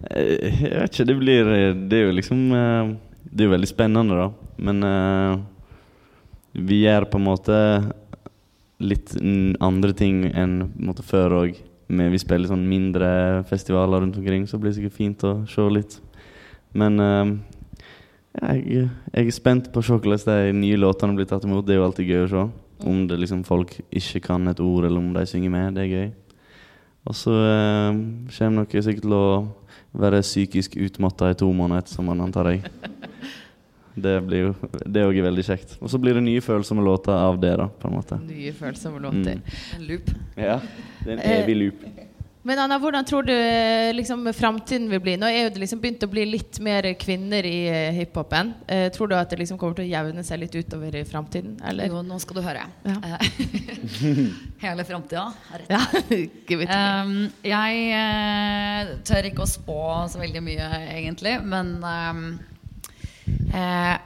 Eh, 0.09 0.61
Jeg 0.65 0.75
vet 0.75 0.91
ikke, 0.93 1.07
det 1.07 1.17
blir 1.19 1.49
Det 1.87 1.97
er 1.99 2.07
jo 2.07 2.15
liksom 2.17 2.39
eh, 2.57 2.93
Det 3.23 3.43
er 3.43 3.49
jo 3.49 3.55
veldig 3.55 3.69
spennende, 3.69 4.17
da. 4.17 4.29
Men 4.61 4.83
eh, 4.83 5.41
vi 6.67 6.81
gjør 6.83 7.05
på 7.07 7.17
en 7.17 7.27
måte 7.29 7.57
litt 8.81 9.13
andre 9.61 9.93
ting 9.95 10.25
enn 10.35 10.71
måte 10.83 11.05
før 11.05 11.37
òg. 11.45 11.59
Vi 11.91 12.19
spiller 12.19 12.49
sånn 12.49 12.65
mindre 12.67 13.43
festivaler 13.47 14.01
rundt 14.03 14.17
omkring, 14.19 14.47
så 14.49 14.57
blir 14.59 14.71
det 14.71 14.79
sikkert 14.79 14.97
fint 14.97 15.23
å 15.27 15.31
se 15.47 15.67
litt. 15.71 15.95
Men 16.75 16.99
eh, 16.99 17.31
jeg, 18.41 18.89
jeg 19.13 19.27
er 19.27 19.31
spent 19.35 19.71
på 19.71 19.79
å 19.79 19.85
se 19.85 19.95
hvordan 19.95 20.25
de 20.27 20.57
nye 20.59 20.79
låtene 20.79 21.15
blir 21.15 21.29
tatt 21.29 21.47
imot. 21.47 21.63
Det 21.67 21.75
er 21.75 21.81
jo 21.81 21.87
alltid 21.87 22.11
gøy 22.11 22.25
å 22.25 22.31
se. 22.33 22.43
Om 22.91 23.05
det 23.07 23.19
liksom 23.21 23.43
folk 23.45 23.75
ikke 23.93 24.23
kan 24.25 24.47
et 24.49 24.59
ord, 24.63 24.87
eller 24.87 24.99
om 24.99 25.11
de 25.13 25.25
synger 25.29 25.53
med. 25.53 25.75
Det 25.77 25.83
er 25.85 25.91
gøy. 25.91 26.07
Og 27.07 27.17
så 27.17 27.33
eh, 27.33 27.99
kommer 28.37 28.67
dere 28.69 28.83
sikkert 28.85 29.07
til 29.07 29.15
å 29.17 29.25
være 30.01 30.21
psykisk 30.23 30.77
utmatta 30.79 31.31
i 31.31 31.37
to 31.39 31.49
måneder 31.51 31.83
etter 31.83 31.97
sommeren, 31.97 32.21
antar 32.27 32.51
jeg. 32.53 32.63
Det 34.01 34.13
blir 34.23 34.45
jo 34.45 34.51
Det 34.87 35.01
òg 35.03 35.17
er 35.19 35.25
veldig 35.25 35.43
kjekt. 35.43 35.73
Og 35.83 35.89
så 35.91 35.99
blir 35.99 36.15
det 36.15 36.21
nye 36.23 36.39
følsomme 36.43 36.83
låter 36.85 37.11
av 37.11 37.35
det, 37.41 37.51
da, 37.59 37.65
på 37.67 37.89
en 37.89 37.97
måte. 37.97 38.19
Nye 38.23 38.53
følsomme 38.55 39.01
låter. 39.03 39.41
En 39.75 39.83
loop. 39.89 40.13
Ja. 40.39 40.61
Det 41.01 41.09
er 41.09 41.17
en 41.17 41.23
Eh, 41.25 41.33
evig 41.41 41.57
loop. 41.59 41.83
Men 42.43 42.59
Anna, 42.59 42.79
hvordan 42.81 43.05
tror 43.05 43.23
du 43.23 43.33
eh, 43.33 43.93
liksom, 43.93 44.25
framtiden 44.33 44.87
vil 44.89 45.01
bli? 45.03 45.13
Nå 45.21 45.27
er 45.29 45.51
det 45.53 45.61
liksom 45.61 45.81
begynt 45.81 46.01
å 46.01 46.09
bli 46.09 46.23
litt 46.25 46.57
mer 46.63 46.87
kvinner 46.97 47.45
i 47.45 47.57
eh, 47.69 47.91
hiphopen. 47.99 48.55
Eh, 48.65 48.87
tror 48.93 49.11
du 49.11 49.15
at 49.17 49.29
det 49.29 49.37
liksom 49.43 49.59
kommer 49.61 49.77
til 49.77 49.85
å 49.85 49.91
jevne 49.91 50.23
seg 50.25 50.41
litt 50.41 50.57
utover 50.57 50.97
i 50.97 51.03
framtiden? 51.05 51.59
Jo, 51.85 52.01
nå 52.05 52.17
skal 52.23 52.39
du 52.39 52.41
høre. 52.45 52.65
Ja. 52.87 52.97
Eh, 53.05 53.27
Hele 54.65 54.87
framtida. 54.87 55.27
Ja. 55.69 55.83
Um, 56.71 57.29
jeg 57.45 58.97
tør 59.07 59.27
ikke 59.27 59.43
å 59.43 59.49
spå 59.49 59.77
så 60.11 60.19
veldig 60.21 60.41
mye, 60.43 60.67
egentlig. 60.91 61.33
Men, 61.47 61.71
um, 61.81 62.25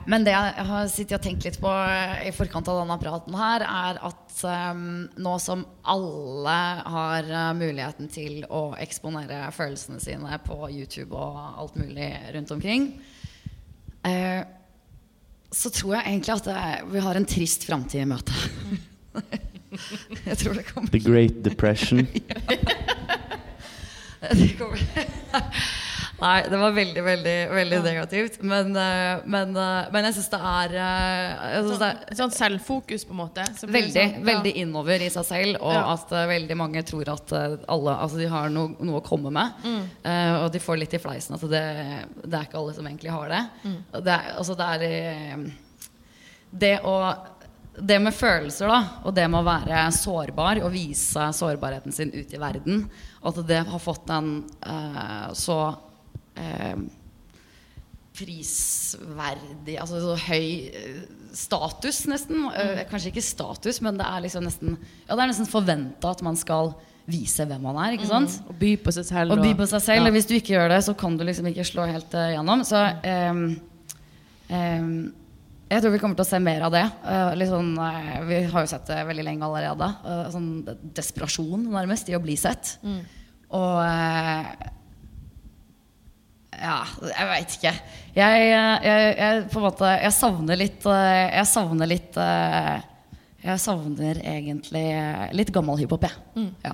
men 0.06 0.24
det 0.26 0.32
jeg 0.34 0.64
har 0.68 0.88
sittet 0.92 1.16
og 1.16 1.22
tenkt 1.24 1.46
litt 1.46 1.56
på 1.62 1.70
eh, 1.70 2.26
i 2.28 2.32
forkant 2.34 2.68
av 2.68 2.82
denne 2.82 2.98
praten 3.00 3.36
her, 3.38 3.64
er 3.64 4.00
at 4.04 4.42
um, 4.74 5.06
nå 5.22 5.32
som 5.42 5.64
alle 5.88 6.56
har 6.96 7.30
eh, 7.30 7.52
muligheten 7.56 8.10
til 8.12 8.44
å 8.50 8.74
eksponere 8.82 9.46
følelsene 9.56 10.02
sine 10.02 10.38
på 10.44 10.58
YouTube 10.68 11.16
og 11.16 11.38
alt 11.62 11.78
mulig 11.80 12.10
rundt 12.36 12.52
omkring, 12.54 12.90
uh, 14.06 14.42
så 15.56 15.72
tror 15.72 15.96
jeg 15.96 16.04
egentlig 16.10 16.36
at 16.36 16.50
det, 16.50 16.60
vi 16.92 17.04
har 17.06 17.16
en 17.16 17.28
trist 17.30 17.64
framtid 17.68 18.02
i 18.02 18.10
møte. 18.10 18.34
jeg 20.28 20.38
tror 20.42 20.58
det 20.58 20.66
kommer 20.68 20.92
The 20.92 21.02
Great 21.06 21.42
Depression. 21.46 22.04
Det 24.26 24.56
kommer- 24.58 24.80
Nei, 26.16 26.36
det 26.48 26.56
var 26.56 26.72
veldig, 26.72 27.02
veldig 27.04 27.34
veldig 27.52 27.80
negativt. 27.84 28.38
Men, 28.40 28.70
eh, 28.76 29.18
men, 29.28 29.50
eh, 29.56 29.90
men 29.92 30.08
jeg 30.08 30.16
syns 30.16 30.30
det 30.32 30.40
er 30.40 30.76
Sånn, 31.66 31.82
det 31.82 31.90
er 31.90 32.18
Sånn 32.20 32.32
selvfokus, 32.32 33.04
på 33.04 33.12
en 33.12 33.20
måte. 33.20 33.44
Veldig, 33.60 33.92
sånn, 33.92 34.24
veldig 34.24 34.54
innover 34.62 35.04
i 35.04 35.10
seg 35.12 35.28
selv, 35.28 35.60
og 35.60 35.76
at 35.76 36.16
eh, 36.16 36.26
veldig 36.32 36.56
mange 36.56 36.82
tror 36.88 37.12
at 37.12 37.36
eh, 37.36 37.58
alle 37.68 37.98
altså 38.06 38.20
de 38.22 38.30
har 38.32 38.48
noe, 38.52 38.72
noe 38.80 39.02
å 39.02 39.04
komme 39.04 39.32
med. 39.34 39.60
Mm. 39.66 39.84
Eh, 40.08 40.32
og 40.40 40.50
de 40.54 40.62
får 40.62 40.80
litt 40.80 40.96
i 40.96 41.02
fleisen 41.02 41.36
at 41.36 41.46
det, 41.52 41.64
det 42.24 42.32
er 42.32 42.48
ikke 42.48 42.60
alle 42.62 42.76
som 42.78 42.88
egentlig 42.88 43.12
har 43.12 43.32
det. 43.32 43.44
Mm. 43.66 43.78
Det, 44.00 44.16
er, 44.16 44.34
altså 44.40 44.56
det 44.58 44.72
er 44.76 44.86
eh, 44.90 45.48
Det 46.66 46.76
å 46.88 46.98
det 47.76 47.98
med 48.00 48.14
følelser 48.16 48.70
da, 48.70 48.78
og 49.04 49.12
det 49.12 49.26
med 49.28 49.42
å 49.42 49.46
være 49.46 49.82
sårbar 49.92 50.62
og 50.64 50.72
vise 50.72 51.26
sårbarheten 51.36 51.92
sin 51.92 52.12
ut 52.14 52.30
i 52.32 52.40
verden, 52.40 52.86
at 53.26 53.40
det 53.48 53.58
har 53.68 53.82
fått 53.82 54.08
en 54.14 54.30
eh, 54.64 55.26
så 55.36 55.58
eh, 55.68 55.82
prisverdig 58.16 59.76
Altså 59.82 60.00
så 60.00 60.14
høy 60.26 60.46
eh, 60.72 61.00
status, 61.36 62.04
nesten. 62.08 62.46
Mm. 62.46 62.84
kanskje 62.90 63.10
ikke 63.12 63.24
status, 63.24 63.82
men 63.84 63.98
det 64.00 64.06
er 64.08 64.22
liksom 64.24 64.46
nesten 64.46 64.76
Ja, 64.78 65.14
det 65.14 65.20
er 65.20 65.32
nesten 65.32 65.50
forventa 65.50 66.14
at 66.14 66.24
man 66.24 66.38
skal 66.40 66.72
vise 67.06 67.44
hvem 67.46 67.62
man 67.62 67.76
er. 67.84 67.94
ikke 67.94 68.08
sant? 68.08 68.40
Og 68.50 68.56
by 68.58 68.72
på 68.82 68.94
seg 68.96 69.06
selv. 69.06 69.34
Og 69.36 69.44
by 69.44 69.52
på 69.58 69.68
seg 69.70 69.84
selv. 69.84 70.02
Ja. 70.02 70.08
Og 70.08 70.16
hvis 70.16 70.26
du 70.26 70.34
ikke 70.38 70.56
gjør 70.56 70.72
det, 70.72 70.80
så 70.88 70.94
kan 70.98 71.14
du 71.14 71.22
liksom 71.28 71.46
ikke 71.52 71.66
slå 71.68 71.84
helt 71.86 72.16
uh, 72.18 72.32
gjennom. 72.32 72.64
Så 72.66 72.80
um, 73.30 73.44
um, 74.50 74.88
jeg 75.66 75.82
tror 75.82 75.94
vi 75.94 76.00
kommer 76.02 76.18
til 76.18 76.26
å 76.26 76.28
se 76.28 76.40
mer 76.42 76.64
av 76.66 76.74
det. 76.74 76.84
Uh, 77.02 77.32
liksom, 77.38 77.72
eh, 77.82 78.18
vi 78.26 78.40
har 78.52 78.64
jo 78.64 78.70
sett 78.70 78.86
det 78.90 79.00
veldig 79.08 79.24
lenge 79.26 79.46
allerede. 79.46 79.88
Eh, 80.06 80.26
sånn 80.30 80.50
desperasjon, 80.94 81.64
nærmest, 81.72 82.10
i 82.10 82.14
å 82.14 82.22
bli 82.22 82.36
sett. 82.38 82.76
Og 83.56 83.80
eh, 83.82 84.52
ja, 86.60 86.80
jeg 87.10 87.28
veit 87.30 87.54
ikke. 87.56 87.72
Jeg, 88.16 88.44
jeg, 88.48 89.14
jeg, 89.20 89.46
på 89.52 89.60
en 89.60 89.66
måte, 89.66 89.92
jeg 90.00 90.14
savner 90.16 90.56
litt 90.56 90.86
eh, 90.88 91.22
Jeg 91.34 91.48
savner 91.50 91.90
litt 91.90 92.16
eh, 92.16 92.74
Jeg 93.44 93.60
savner 93.60 94.20
egentlig 94.22 94.84
eh, 94.96 95.24
litt 95.36 95.52
gammel 95.54 95.80
hiphop, 95.82 96.06
jeg. 96.08 96.46
Ja. 96.64 96.72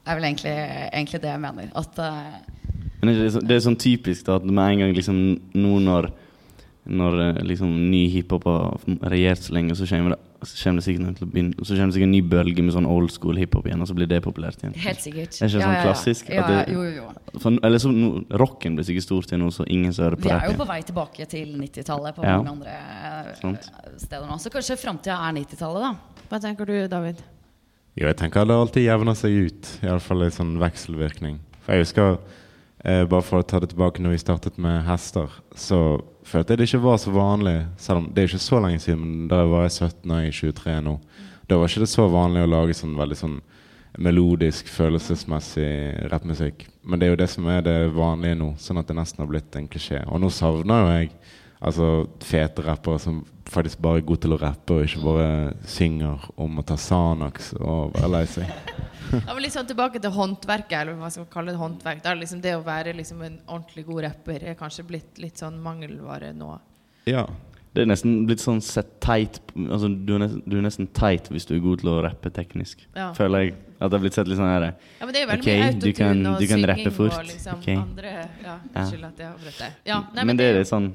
Det 0.00 0.12
er 0.12 0.18
vel 0.18 0.26
egentlig, 0.30 0.56
egentlig 0.90 1.20
det 1.22 1.30
jeg 1.30 1.42
mener. 1.42 1.70
At 1.76 1.98
Men 3.00 3.12
det 3.12 3.16
er, 3.26 3.32
så, 3.36 3.42
det 3.44 3.56
er 3.56 3.64
sånn 3.64 3.78
typisk 3.80 4.26
da, 4.26 4.40
at 4.40 4.48
med 4.48 4.74
en 4.74 4.84
gang 4.84 4.96
liksom 4.96 5.20
nå 5.56 5.78
når 5.86 6.12
når 6.90 7.42
liksom 7.44 7.68
ny 7.90 8.06
hiphop 8.10 8.46
har 8.48 8.78
regjert 9.12 9.44
så 9.44 9.52
lenge, 9.54 9.76
så 9.78 9.86
kommer 9.86 10.16
det, 10.16 10.29
så 10.42 10.56
kommer 10.64 10.80
det 10.80 10.84
sikkert 10.86 11.16
til 11.18 11.26
å 11.26 11.30
begynne 11.30 11.54
Så 11.66 11.74
kommer 11.76 11.90
det 11.90 11.94
sikkert 11.96 12.08
en 12.08 12.14
ny 12.14 12.20
bølge 12.22 12.62
med 12.64 12.72
sånn 12.74 12.86
old 12.88 13.10
school 13.12 13.36
hiphop 13.36 13.66
igjen, 13.68 13.80
og 13.84 13.88
så 13.90 13.94
blir 13.98 14.08
det 14.08 14.22
populært 14.24 14.62
igjen. 14.62 14.74
Helt 14.80 15.00
sikkert. 15.04 15.34
Er 15.36 15.48
ikke 15.50 15.60
ja, 15.60 15.66
sånn 15.66 15.82
klassisk? 15.84 16.30
Ja, 16.32 16.42
At 16.44 16.50
ja, 16.50 16.58
det- 16.64 16.74
jo, 16.74 16.82
jo, 16.82 16.92
jo. 17.02 17.38
For, 17.40 17.58
eller 17.62 17.78
så 17.78 17.92
no, 17.92 18.24
rocken 18.30 18.76
blir 18.78 18.84
sikkert 18.88 19.04
stort 19.04 19.26
igjen 19.32 19.42
nå, 19.44 19.50
så 19.52 19.66
ingen 19.68 19.92
som 19.92 20.04
hører 20.06 20.16
på 20.16 20.28
Vi 20.28 20.34
er 20.36 20.48
jo 20.50 20.56
på 20.62 20.66
vei 20.70 20.80
tilbake 20.82 21.26
til 21.28 21.52
90-tallet 21.60 22.16
på 22.16 22.24
Ja. 22.24 22.36
mange 22.40 22.50
andre 22.56 23.34
Sånt. 23.40 23.68
Steder 23.98 24.26
nå. 24.26 24.38
Så 24.40 24.50
kanskje 24.50 24.76
framtida 24.80 25.18
er 25.28 25.32
90-tallet, 25.36 25.82
da. 25.82 26.24
Hva 26.30 26.40
tenker 26.40 26.66
du, 26.66 26.76
David? 26.88 27.20
Jo, 27.98 28.06
jeg 28.06 28.16
tenker 28.16 28.46
det 28.46 28.54
alltid 28.54 28.84
jevner 28.86 29.14
seg 29.18 29.30
ut. 29.50 29.70
Iallfall 29.82 30.22
en 30.22 30.30
sånn 30.30 30.58
vekselvirkning. 30.58 31.38
For 31.60 31.74
jeg 31.74 31.84
husker, 31.84 32.18
eh, 32.84 33.04
bare 33.04 33.22
for 33.22 33.42
å 33.42 33.46
ta 33.46 33.58
det 33.60 33.70
tilbake 33.74 33.98
når 34.00 34.10
vi 34.14 34.18
startet 34.24 34.56
med 34.58 34.84
hester, 34.86 35.28
så 35.54 36.00
følte 36.30 36.54
jeg 36.54 36.60
det 36.60 36.68
ikke 36.68 36.84
var 36.84 37.00
så 37.02 37.12
vanlig. 37.14 37.56
Selv 37.80 38.02
om 38.02 38.10
det 38.10 38.22
er 38.22 38.30
ikke 38.30 38.42
så 38.46 38.60
lenge 38.62 38.82
siden, 38.82 39.02
men 39.02 39.30
da 39.30 39.42
var 39.50 39.66
jeg 39.66 39.76
17 39.90 40.10
og 40.10 40.20
jeg 40.20 40.30
er 40.30 40.38
23 40.38 40.76
nå. 40.86 40.94
Da 41.50 41.58
var 41.58 41.70
ikke 41.70 41.82
det 41.82 41.90
så 41.90 42.06
vanlig 42.10 42.44
å 42.46 42.50
lage 42.50 42.76
sånn 42.78 42.98
veldig 42.98 43.18
sånn 43.18 43.40
melodisk, 43.98 44.68
følelsesmessig 44.70 45.70
rappmusikk. 46.12 46.68
Men 46.86 47.00
det 47.00 47.06
er 47.06 47.14
jo 47.14 47.20
det 47.20 47.30
som 47.32 47.48
er 47.50 47.64
det 47.66 47.78
vanlige 47.96 48.38
nå, 48.38 48.52
sånn 48.62 48.78
at 48.80 48.88
det 48.88 48.96
nesten 49.00 49.24
har 49.24 49.30
blitt 49.30 49.56
en 49.58 49.66
klisjé. 49.70 50.04
Og 50.06 50.22
nå 50.22 50.30
savner 50.32 50.84
jo 50.84 50.92
jeg 50.94 51.10
altså 51.60 51.90
fete 52.24 52.64
rappere 52.64 53.00
som 53.02 53.20
faktisk 53.50 53.80
bare 53.82 54.00
er 54.00 54.06
gode 54.06 54.24
til 54.24 54.34
å 54.34 54.40
rappe, 54.40 54.76
og 54.76 54.86
ikke 54.86 55.02
bare 55.04 55.28
synger 55.68 56.28
om 56.40 56.60
å 56.60 56.64
ta 56.66 56.76
Sanax 56.80 57.52
og 57.58 57.96
være 57.96 58.14
lei 58.16 58.24
seg. 58.38 58.54
Ja, 59.10 59.32
men 59.34 59.42
litt 59.42 59.50
sånn 59.50 59.66
tilbake 59.66 59.98
til 59.98 60.12
håndverket, 60.14 60.76
eller 60.76 60.94
hva 60.94 61.08
man 61.08 61.10
skal 61.10 61.24
kalle 61.32 61.50
det 61.50 61.58
håndverk. 61.58 61.98
Da, 62.04 62.12
liksom 62.14 62.42
det 62.44 62.52
å 62.54 62.60
være 62.62 62.92
liksom 62.94 63.24
en 63.26 63.40
ordentlig 63.48 63.82
god 63.88 64.04
rapper 64.04 64.44
er 64.46 64.54
kanskje 64.54 64.84
blitt 64.86 65.18
litt 65.18 65.40
sånn 65.42 65.56
mangelvare 65.64 66.28
nå. 66.36 66.52
Ja. 67.10 67.24
Det 67.74 67.84
er 67.84 67.90
nesten 67.90 68.24
blitt 68.26 68.42
sånn 68.42 68.58
sett 68.62 68.96
teit 69.02 69.36
altså, 69.54 69.86
du, 69.90 70.16
er 70.16 70.24
nesten, 70.24 70.40
du 70.42 70.56
er 70.58 70.64
nesten 70.64 70.88
teit 70.94 71.28
hvis 71.30 71.46
du 71.46 71.52
er 71.54 71.60
god 71.62 71.82
til 71.82 71.90
å 71.92 71.96
rappe 72.06 72.32
teknisk. 72.34 72.82
Ja. 72.94 73.08
Føler 73.18 73.44
jeg 73.44 73.52
at 73.80 73.84
det 73.88 73.96
har 73.96 74.02
blitt 74.02 74.18
sett 74.18 74.30
litt 74.30 74.40
sånn 74.40 74.50
her 74.50 74.66
Ja, 74.66 75.06
men 75.06 75.14
det 75.14 75.20
er 75.22 75.28
veldig 75.30 75.44
okay, 75.44 75.58
mye 75.58 75.68
autotune 75.68 75.94
kan- 75.96 76.26
og 76.26 76.40
du 76.40 76.46
kan 76.50 76.64
synging 76.66 76.96
og 77.06 77.28
liksom 77.28 77.60
okay. 77.60 77.76
andre 77.78 78.14
Ja, 78.44 78.56
unnskyld 78.74 79.06
at 79.10 79.22
jeg 79.22 79.28
avbrøt 79.30 79.60
deg. 79.62 79.76
Ja, 79.90 80.00
nei, 80.18 80.24
men, 80.26 80.40
det 80.40 80.48
er 80.50 80.58
litt 80.58 80.70
sånn 80.70 80.90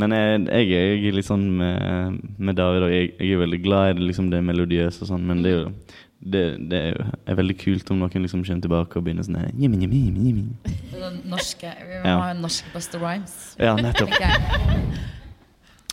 Men 0.00 0.14
jeg, 0.16 0.44
jeg, 0.48 0.68
jeg 0.70 1.08
er 1.10 1.16
litt 1.18 1.28
sånn 1.28 1.46
med, 1.60 2.20
med 2.38 2.56
David, 2.58 2.86
og 2.86 2.92
jeg, 2.94 3.10
jeg 3.18 3.34
er 3.36 3.42
veldig 3.44 3.60
glad 3.64 3.90
i 3.90 3.98
det, 3.98 4.06
liksom, 4.10 4.30
det 4.32 4.40
melodiøse 4.46 5.04
og 5.04 5.10
sånn, 5.12 5.26
men 5.28 5.42
det 5.44 5.52
er 5.52 5.58
jo 5.58 5.72
det, 6.20 6.42
det 6.68 6.78
er, 6.78 6.90
jo, 6.92 7.04
er 7.32 7.38
veldig 7.38 7.54
kult 7.62 7.90
om 7.94 8.02
noen 8.02 8.24
liksom 8.26 8.42
kommer 8.44 8.64
tilbake 8.66 8.98
og 9.00 9.06
begynner 9.06 9.24
sånn 9.24 9.38
jimmy, 9.56 9.78
jimmy, 9.80 10.02
jimmy, 10.04 10.26
jimmy. 10.28 10.74
Den 10.92 11.22
norske, 11.32 11.70
vi 11.80 12.02
må 12.02 12.10
Ja. 12.10 12.18
ha 12.20 12.26
en 12.34 12.42
norsk 12.44 12.68
Buster 12.74 13.00
Rhymes. 13.00 13.38
Ja, 13.60 13.72
nettopp. 13.80 14.12
Okay. 14.12 15.08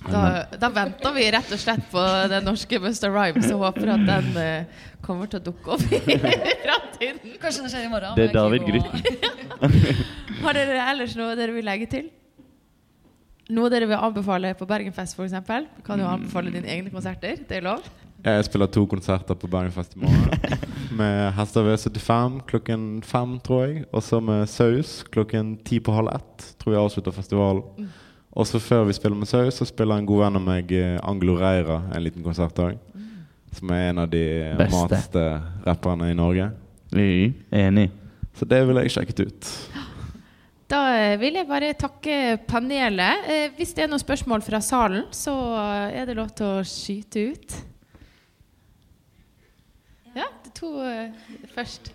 Da, 0.07 0.45
da 0.61 0.67
venter 0.71 1.11
vi 1.15 1.23
rett 1.33 1.49
og 1.51 1.59
slett 1.59 1.87
på 1.91 2.01
den 2.31 2.45
norske 2.45 2.77
Buster 2.79 3.11
Rhymes 3.11 3.49
og 3.51 3.63
håper 3.65 3.89
at 3.95 4.03
den 4.07 4.27
uh, 4.37 4.83
kommer 5.03 5.27
til 5.31 5.41
å 5.41 5.45
dukke 5.49 5.73
opp 5.73 5.83
i 5.89 5.99
framtiden. 6.63 7.33
Kanskje 7.41 7.65
det 7.65 7.71
skjer 7.73 7.87
i 7.87 7.89
morgen. 7.91 8.13
Det 8.15 8.27
er 8.29 8.35
David 8.37 8.67
Grytten. 8.69 9.01
Har 10.45 10.55
dere 10.55 10.85
ellers 10.93 11.17
noe 11.17 11.33
dere 11.39 11.55
vil 11.57 11.65
legge 11.67 11.89
til? 11.91 12.07
Noe 13.47 13.69
dere 13.71 13.87
vil 13.87 13.95
anbefale 13.95 14.51
på 14.59 14.65
Bergenfest, 14.67 15.15
f.eks.? 15.15 15.37
Du 15.77 15.83
kan 15.85 16.01
jo 16.01 16.07
anbefale 16.09 16.51
dine 16.51 16.67
egne 16.67 16.91
konserter. 16.91 17.37
Det 17.47 17.61
er 17.61 17.63
lov. 17.63 17.85
Jeg 18.25 18.43
spiller 18.47 18.67
to 18.67 18.81
konserter 18.89 19.37
på 19.39 19.47
Bergenfest 19.47 19.95
i 19.95 20.01
morgen. 20.01 20.57
Med 20.99 21.31
Hester 21.37 21.63
V75 21.63 22.41
klokken 22.49 22.83
fem, 23.07 23.37
tror 23.45 23.63
jeg. 23.63 23.85
Og 23.93 24.03
så 24.03 24.19
med 24.23 24.47
Saus 24.49 25.03
klokken 25.13 25.55
ti 25.63 25.79
på 25.83 25.93
halv 25.95 26.11
ett. 26.15 26.47
Tror 26.59 26.73
jeg 26.73 26.81
avslutter 26.81 27.15
festivalen. 27.15 27.87
Og 28.37 28.47
så 28.47 28.59
før 28.59 28.83
vi 28.89 28.95
spiller 28.97 29.17
med 29.17 29.29
Saus, 29.29 29.55
så 29.57 29.65
spiller 29.65 29.97
en 29.97 30.05
god 30.05 30.25
venn 30.25 30.39
av 30.39 30.43
meg, 30.45 30.71
eh, 30.71 30.97
Anglo 31.03 31.37
Reira, 31.39 31.79
en 31.95 32.03
liten 32.03 32.25
konsert 32.25 32.59
òg. 32.61 32.75
Som 33.57 33.71
er 33.73 33.89
en 33.89 34.03
av 34.03 34.09
de 34.11 34.25
mateste 34.59 35.23
rapperne 35.65 36.11
i 36.11 36.17
Norge. 36.17 36.51
Er 36.93 37.33
enig. 37.51 37.89
Så 38.37 38.45
det 38.45 38.59
ville 38.67 38.83
jeg 38.85 38.97
sjekket 38.97 39.23
ut. 39.27 39.51
Da 40.67 40.79
eh, 40.97 41.13
vil 41.21 41.37
jeg 41.39 41.47
bare 41.47 41.69
takke 41.79 42.15
panelet. 42.47 43.27
Eh, 43.31 43.45
hvis 43.55 43.71
det 43.75 43.85
er 43.85 43.91
noen 43.91 44.03
spørsmål 44.03 44.43
fra 44.43 44.59
salen, 44.63 45.05
så 45.15 45.31
er 45.95 46.09
det 46.09 46.17
lov 46.19 46.33
til 46.35 46.57
å 46.57 46.65
skyte 46.67 47.23
ut. 47.31 47.55
Ja, 50.17 50.27
det 50.43 50.51
to 50.57 50.73
eh, 50.83 51.13
først. 51.55 51.93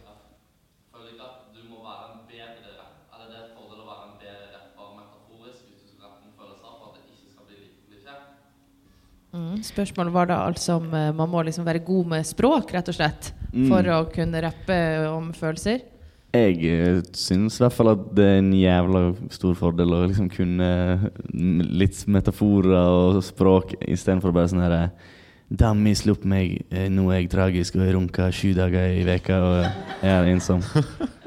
Mm. 9.32 9.62
Spørsmålet 9.64 10.12
var 10.12 10.26
da 10.28 10.40
altså 10.44 10.74
om 10.80 10.90
man 10.92 11.30
må 11.32 11.40
liksom 11.44 11.64
være 11.64 11.80
god 11.84 12.10
med 12.16 12.26
språk, 12.28 12.72
rett 12.76 12.88
og 12.92 12.96
slett, 12.96 13.32
Mm. 13.52 13.68
for 13.68 13.82
å 13.92 13.98
kunne 14.12 14.40
rappe 14.40 14.76
om 15.12 15.32
følelser. 15.36 15.82
Jeg 16.32 16.62
eh, 16.64 17.00
syns 17.12 17.58
i 17.58 17.62
hvert 17.64 17.74
fall 17.76 17.92
at 17.92 18.04
det 18.16 18.24
er 18.24 18.38
en 18.40 18.52
jævla 18.56 19.00
stor 19.34 19.56
fordel 19.58 19.92
å 19.92 20.04
liksom 20.06 20.30
kunne 20.32 20.68
litt 21.68 21.98
metaforer 22.08 22.78
og 22.78 23.18
språk 23.26 23.74
istedenfor 23.84 24.32
bare 24.32 24.52
sånn 24.52 24.64
herre 24.64 24.86
Dammi 25.52 25.92
slupp 25.92 26.22
meg, 26.24 26.62
eh, 26.72 26.86
nå 26.88 27.10
er 27.10 27.18
jeg 27.20 27.32
tragisk 27.34 27.76
og 27.76 27.84
jeg 27.84 27.96
runker 27.98 28.32
sju 28.32 28.54
dager 28.56 28.94
i 28.96 29.02
veka 29.04 29.40
og 29.44 29.58
jeg 29.60 30.14
er 30.14 30.30
ensom. 30.32 30.64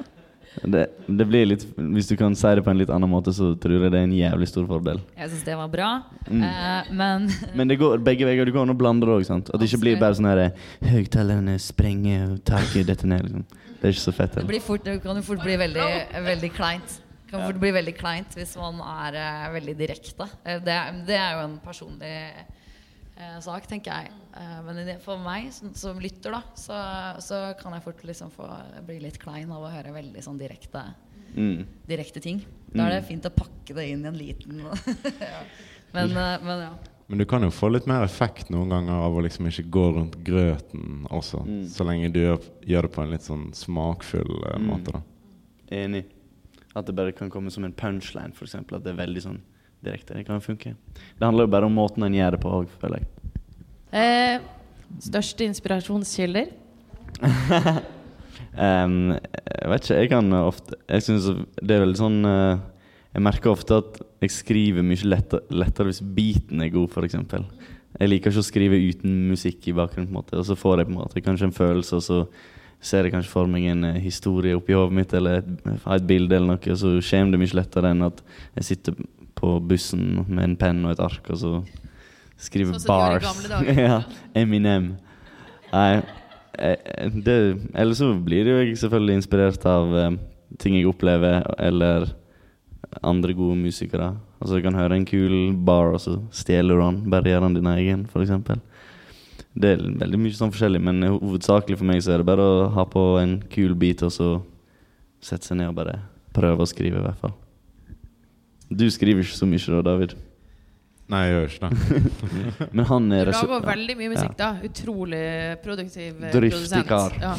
Det, 0.63 0.85
det 1.05 1.25
blir 1.27 1.43
litt 1.49 1.65
Hvis 1.75 2.07
du 2.07 2.15
kan 2.17 2.33
si 2.37 2.47
det 2.55 2.63
på 2.63 2.71
en 2.71 2.79
litt 2.79 2.89
annen 2.89 3.11
måte, 3.11 3.33
så 3.35 3.51
tror 3.59 3.75
jeg 3.75 3.91
det 3.91 3.99
er 3.99 4.05
en 4.07 4.13
jævlig 4.15 4.47
stor 4.49 4.63
fordel. 4.69 5.01
Jeg 5.17 5.29
syns 5.33 5.43
det 5.45 5.57
var 5.59 5.67
bra. 5.69 5.89
Mm. 6.29 6.41
uh, 6.41 6.93
men 6.95 7.27
Men 7.59 7.69
det 7.69 7.77
går 7.81 7.99
begge 8.05 8.25
veier. 8.25 8.47
Du 8.47 8.55
kan 8.55 8.71
blande 8.79 9.05
det 9.05 9.17
òg. 9.17 9.27
At 9.35 9.51
det 9.51 9.67
ikke 9.67 9.83
blir 9.83 9.99
bare 10.01 10.17
sånn 10.17 10.29
her 10.31 10.55
Høyttalerne 10.87 11.57
sprenger 11.61 12.37
taket 12.47 12.87
detter 12.87 13.11
ned. 13.11 13.27
Liksom. 13.27 13.64
Det 13.79 13.89
er 13.89 13.93
ikke 13.95 14.05
så 14.05 14.15
fett. 14.15 14.35
det, 14.39 14.47
blir 14.49 14.63
fort, 14.63 14.83
det 14.85 14.99
kan 15.03 15.17
jo 15.19 15.23
fort 15.25 15.43
bli 15.43 15.55
veldig, 15.59 15.87
veldig 16.25 16.51
kleint. 16.55 16.99
Det 17.25 17.31
kan 17.33 17.45
fort 17.47 17.59
bli 17.61 17.71
veldig 17.75 17.95
kleint 17.97 18.35
hvis 18.37 18.53
man 18.59 18.79
er 18.85 19.17
uh, 19.19 19.47
veldig 19.55 19.75
direkte. 19.79 20.27
Eh, 20.45 20.61
det, 20.63 20.77
det 21.07 21.17
er 21.19 21.35
jo 21.35 21.45
en 21.47 21.57
personlig 21.63 22.11
uh, 23.17 23.39
sak, 23.43 23.65
tenker 23.69 23.91
jeg. 23.91 24.13
Uh, 24.35 24.59
men 24.67 24.83
det, 24.87 24.99
for 25.03 25.19
meg 25.21 25.49
som, 25.55 25.73
som 25.77 25.99
lytter, 26.01 26.37
da, 26.37 26.43
så, 26.59 26.77
så 27.25 27.41
kan 27.59 27.75
jeg 27.75 27.85
fort 27.87 28.05
liksom 28.07 28.31
få 28.33 28.47
bli 28.87 29.01
litt 29.03 29.19
klein 29.21 29.51
av 29.51 29.65
å 29.65 29.73
høre 29.73 29.95
veldig 29.95 30.23
sånn 30.25 30.39
direkte, 30.41 30.85
Mm. 31.35 31.65
direkte 31.83 32.21
ting. 32.23 32.37
Da 32.71 32.85
er 32.85 32.93
det 32.93 33.07
fint 33.09 33.25
å 33.27 33.31
pakke 33.33 33.75
det 33.75 33.89
inn 33.91 34.05
i 34.05 34.07
en 34.07 34.15
liten 34.15 34.61
ja. 34.63 35.41
men, 35.95 36.11
eh, 36.15 36.43
men 36.43 36.61
ja. 36.63 36.69
Men 37.07 37.21
du 37.21 37.25
kan 37.29 37.43
jo 37.45 37.51
få 37.53 37.69
litt 37.69 37.85
mer 37.85 38.01
effekt 38.01 38.49
noen 38.49 38.71
ganger 38.73 39.03
av 39.05 39.13
å 39.13 39.21
liksom 39.21 39.45
ikke 39.49 39.67
gå 39.73 39.85
rundt 39.99 40.15
grøten 40.25 41.03
også. 41.13 41.43
Så 41.69 41.85
lenge 41.85 42.09
du 42.13 42.23
gjør, 42.23 42.39
gjør 42.65 42.87
det 42.87 42.93
på 42.95 43.03
en 43.03 43.11
litt 43.13 43.25
sånn 43.27 43.43
smakfull 43.53 44.31
eh, 44.49 44.61
måte, 44.63 44.95
da. 44.95 45.03
Enig. 45.83 46.05
At 46.75 46.89
det 46.89 46.95
bare 46.97 47.13
kan 47.15 47.29
komme 47.31 47.53
som 47.53 47.67
en 47.67 47.75
punchline, 47.77 48.33
f.eks. 48.33 48.57
At 48.57 48.73
det 48.81 48.95
er 48.95 48.97
veldig 49.03 49.21
sånn 49.21 49.37
direkte. 49.85 50.17
Det 50.17 50.25
kan 50.25 50.41
funke. 50.41 50.73
Det 50.95 51.25
handler 51.25 51.45
jo 51.45 51.53
bare 51.53 51.69
om 51.69 51.77
måten 51.77 52.07
en 52.07 52.17
gjør 52.17 52.35
det 52.35 52.41
på 52.41 52.53
òg, 52.57 52.73
føler 52.81 53.03
jeg. 53.03 53.33
Eh, 53.95 54.41
største 55.05 55.45
inspirasjonskilder? 55.45 56.49
um, 58.65 59.13
jeg 59.13 59.69
vet 59.71 59.85
ikke, 59.85 59.99
jeg 60.01 60.09
kan 60.11 60.33
ofte 60.35 60.75
Jeg 60.89 61.05
synes 61.05 61.29
det 61.61 61.77
er 61.77 61.85
veldig 61.85 61.99
sånn 62.01 62.17
eh, 62.27 62.63
Jeg 63.15 63.23
merker 63.23 63.53
ofte 63.53 63.77
at 63.79 64.01
jeg 64.25 64.33
skriver 64.35 64.83
mye 64.83 65.07
lettere, 65.07 65.45
lettere 65.55 65.87
hvis 65.87 66.01
beaten 66.03 66.59
er 66.65 66.73
god, 66.73 66.91
f.eks. 66.91 67.15
Jeg 67.95 68.11
liker 68.11 68.33
ikke 68.33 68.41
å 68.41 68.45
skrive 68.49 68.79
uten 68.89 69.13
musikk 69.29 69.69
i 69.71 69.75
bakgrunnen, 69.77 70.09
på 70.09 70.17
en 70.17 70.17
måte 70.17 70.35
og 70.41 70.43
så 70.49 70.57
får 70.59 70.81
jeg 70.81 70.89
på 70.89 70.91
en 70.91 70.99
måte 70.99 71.23
kanskje 71.23 71.47
en 71.47 71.55
følelse, 71.55 71.95
og 71.95 72.03
så 72.03 72.17
ser 72.83 73.07
jeg 73.07 73.13
kanskje 73.15 73.31
for 73.31 73.47
meg 73.49 73.69
en 73.71 73.87
eh, 73.87 74.01
historie 74.03 74.57
oppi 74.57 74.75
hodet 74.75 74.97
mitt, 74.97 75.15
eller 75.15 75.39
et, 75.39 75.47
et 75.71 76.09
bilde, 76.09 76.35
eller 76.35 76.57
noe, 76.57 76.73
og 76.73 76.81
så 76.81 76.91
kommer 77.07 77.37
det 77.37 77.41
mye 77.45 77.59
lettere 77.61 77.93
enn 77.95 78.03
at 78.09 78.19
jeg 78.59 78.67
sitter 78.73 78.99
på 79.39 79.53
bussen 79.69 80.25
med 80.27 80.43
en 80.43 80.57
penn 80.59 80.83
og 80.83 80.97
et 80.97 81.05
ark, 81.07 81.31
og 81.31 81.39
så 81.39 81.53
skriver 82.35 82.75
Sånn 82.75 82.91
bars. 82.91 83.47
ja, 83.87 84.01
Eminem. 84.35 84.91
Nei, 85.71 86.03
eh, 86.59 87.07
det, 87.15 87.39
eller 87.71 87.95
så 87.95 88.11
blir 88.27 88.51
jo 88.51 88.59
jeg 88.59 88.75
selvfølgelig 88.83 89.21
inspirert 89.21 89.71
av 89.71 89.97
eh, 90.03 90.13
ting 90.59 90.75
jeg 90.75 90.91
opplever, 90.91 91.47
eller 91.63 92.11
andre 93.03 93.33
gode 93.37 93.57
musikere. 93.59 94.13
Altså 94.39 94.57
Du 94.57 94.63
kan 94.65 94.77
høre 94.77 94.95
en 94.97 95.05
kul 95.05 95.53
bar, 95.67 95.93
og 95.93 96.01
så 96.03 96.17
stjeler 96.31 96.75
du 96.75 96.81
den. 96.83 96.99
Bare 97.11 97.31
gjør 97.31 97.47
den 97.47 97.57
din 97.59 97.71
egen, 97.73 98.05
f.eks. 98.11 98.33
Det 99.55 99.71
er 99.75 99.83
veldig 100.01 100.19
mye 100.19 100.35
sånn 100.35 100.51
forskjellig, 100.51 100.81
men 100.83 101.05
hovedsakelig 101.07 101.77
for 101.79 101.87
meg 101.87 102.01
så 102.03 102.15
er 102.15 102.21
det 102.21 102.27
bare 102.27 102.43
å 102.43 102.69
ha 102.75 102.83
på 102.91 103.05
en 103.21 103.37
kul 103.51 103.75
beat, 103.79 104.03
og 104.03 104.11
så 104.11 104.29
sette 105.23 105.47
seg 105.47 105.61
ned 105.61 105.71
og 105.71 105.77
bare 105.79 105.99
prøve 106.35 106.65
å 106.65 106.69
skrive, 106.69 106.99
i 106.99 107.05
hvert 107.05 107.21
fall. 107.21 107.35
Du 108.69 108.87
skriver 108.91 109.23
ikke 109.23 109.37
så 109.37 109.47
mye 109.47 109.77
da, 109.77 109.81
David. 109.93 110.15
Nei, 111.13 111.21
jeg 111.27 111.33
gjør 111.35 111.51
ikke 111.53 111.69
det. 111.69 112.69
Men 112.75 112.87
han 112.89 113.11
er 113.13 113.29
Du 113.29 113.35
lager 113.37 113.65
veldig 113.69 113.95
mye 113.99 114.11
musikk, 114.15 114.35
da. 114.39 114.49
Utrolig 114.65 115.25
produktiv 115.61 116.17
Driftig 116.33 116.51
produsent. 116.57 116.87
kar. 116.89 117.17
Ja. 117.21 117.35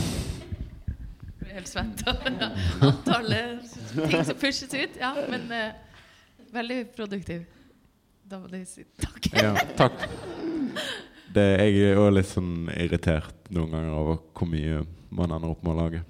Helt 1.56 1.68
svett 1.68 2.02
av 2.10 2.16
antallet 2.80 3.76
ting 4.10 4.24
som 4.24 4.36
pushes 4.36 4.74
ut. 4.74 4.98
Ja, 5.00 5.14
men 5.30 5.46
uh, 5.48 5.72
veldig 6.52 6.82
produktiv. 6.96 7.46
Da 8.28 8.40
må 8.42 8.50
du 8.50 8.58
si 8.68 8.84
takk. 9.00 9.30
Ja, 9.32 9.54
takk. 9.78 10.04
Det, 11.32 11.44
jeg 11.62 11.92
er 11.92 12.00
òg 12.00 12.10
litt 12.16 12.28
sånn 12.28 12.68
irritert 12.74 13.48
noen 13.54 13.72
ganger 13.72 13.96
over 13.96 14.18
hvor 14.36 14.50
mye 14.50 14.82
man 15.16 15.32
ender 15.32 15.54
opp 15.54 15.64
med 15.64 15.72
å 15.72 15.86
lage. 15.86 16.02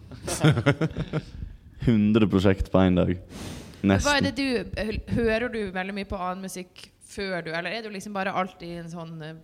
100 1.87 2.27
prosjekt 2.33 2.73
på 2.73 2.83
én 2.83 2.99
dag. 2.99 3.13
Hva 3.87 4.17
er 4.17 4.25
det 4.27 4.35
du, 4.41 4.49
Hører 5.15 5.53
du 5.53 5.61
veldig 5.71 5.95
mye 5.95 6.09
på 6.11 6.19
annen 6.19 6.43
musikk 6.49 6.89
før 7.07 7.45
du 7.47 7.53
Eller 7.55 7.77
er 7.77 7.85
du 7.85 7.93
liksom 7.93 8.17
bare 8.17 8.33
alltid 8.35 8.67
i 8.67 8.81
en 8.81 8.91
sånn 8.91 9.15
uh, 9.23 9.37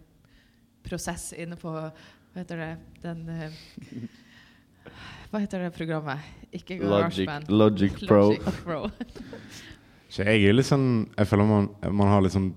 prosess 0.83 1.29
inne 1.37 1.55
på 1.61 1.71
Hva 1.71 2.41
heter 2.41 2.59
det 2.59 2.71
Den 3.05 3.21
eh, 3.31 3.61
Hva 5.33 5.41
heter 5.41 5.63
det 5.65 5.71
programmet? 5.73 6.21
Ikke 6.53 6.77
Logic, 6.77 7.29
Logic 7.49 7.95
Pro. 8.05 8.25
Logic 8.35 8.59
Pro. 8.67 8.83
Så 10.13 10.27
jeg 10.29 10.45
er 10.45 10.53
litt 10.53 10.69
sånn 10.69 11.07
Jeg 11.17 11.29
føler 11.31 11.49
man, 11.49 11.71
man 11.89 12.11
har 12.13 12.21
liksom 12.21 12.51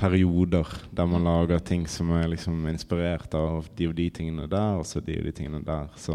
perioder 0.00 0.68
der 0.96 1.08
man 1.08 1.24
lager 1.24 1.60
ting 1.64 1.86
som 1.88 2.12
er 2.16 2.28
liksom 2.32 2.66
inspirert 2.68 3.34
av 3.36 3.66
de 3.76 3.88
og 3.88 3.96
de 3.96 4.06
tingene 4.16 4.46
der, 4.48 4.78
og 4.80 4.86
så 4.88 5.00
de 5.04 5.18
og 5.20 5.26
de 5.28 5.32
tingene 5.36 5.60
der. 5.64 5.90
Så 6.00 6.14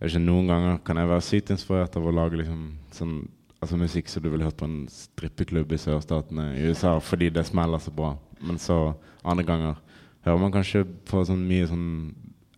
jeg 0.00 0.10
ikke, 0.10 0.22
noen 0.24 0.50
ganger 0.50 0.80
kan 0.86 0.98
jeg 0.98 1.10
være 1.10 1.26
sykt 1.26 1.52
inspirert 1.54 1.98
av 1.98 2.06
å 2.06 2.14
lage 2.14 2.42
liksom 2.42 2.68
sånn 2.94 3.16
Altså 3.64 3.78
musikk 3.80 4.10
som 4.12 4.20
du 4.20 4.26
ville 4.28 4.44
hørt 4.44 4.58
på 4.60 4.66
en 4.68 4.82
strippeklubb 4.92 5.70
i 5.72 5.78
sørstatene 5.80 6.50
i 6.58 6.66
USA 6.68 6.98
fordi 7.00 7.30
det 7.32 7.46
smeller 7.48 7.80
så 7.80 7.94
bra. 7.96 8.10
Men 8.44 8.58
så 8.60 8.76
andre 9.24 9.46
ganger 9.48 9.78
hører 10.26 10.42
man 10.42 10.52
kanskje 10.52 10.82
på 11.08 11.22
sånn 11.24 11.46
mye 11.48 11.70
sånn 11.70 11.86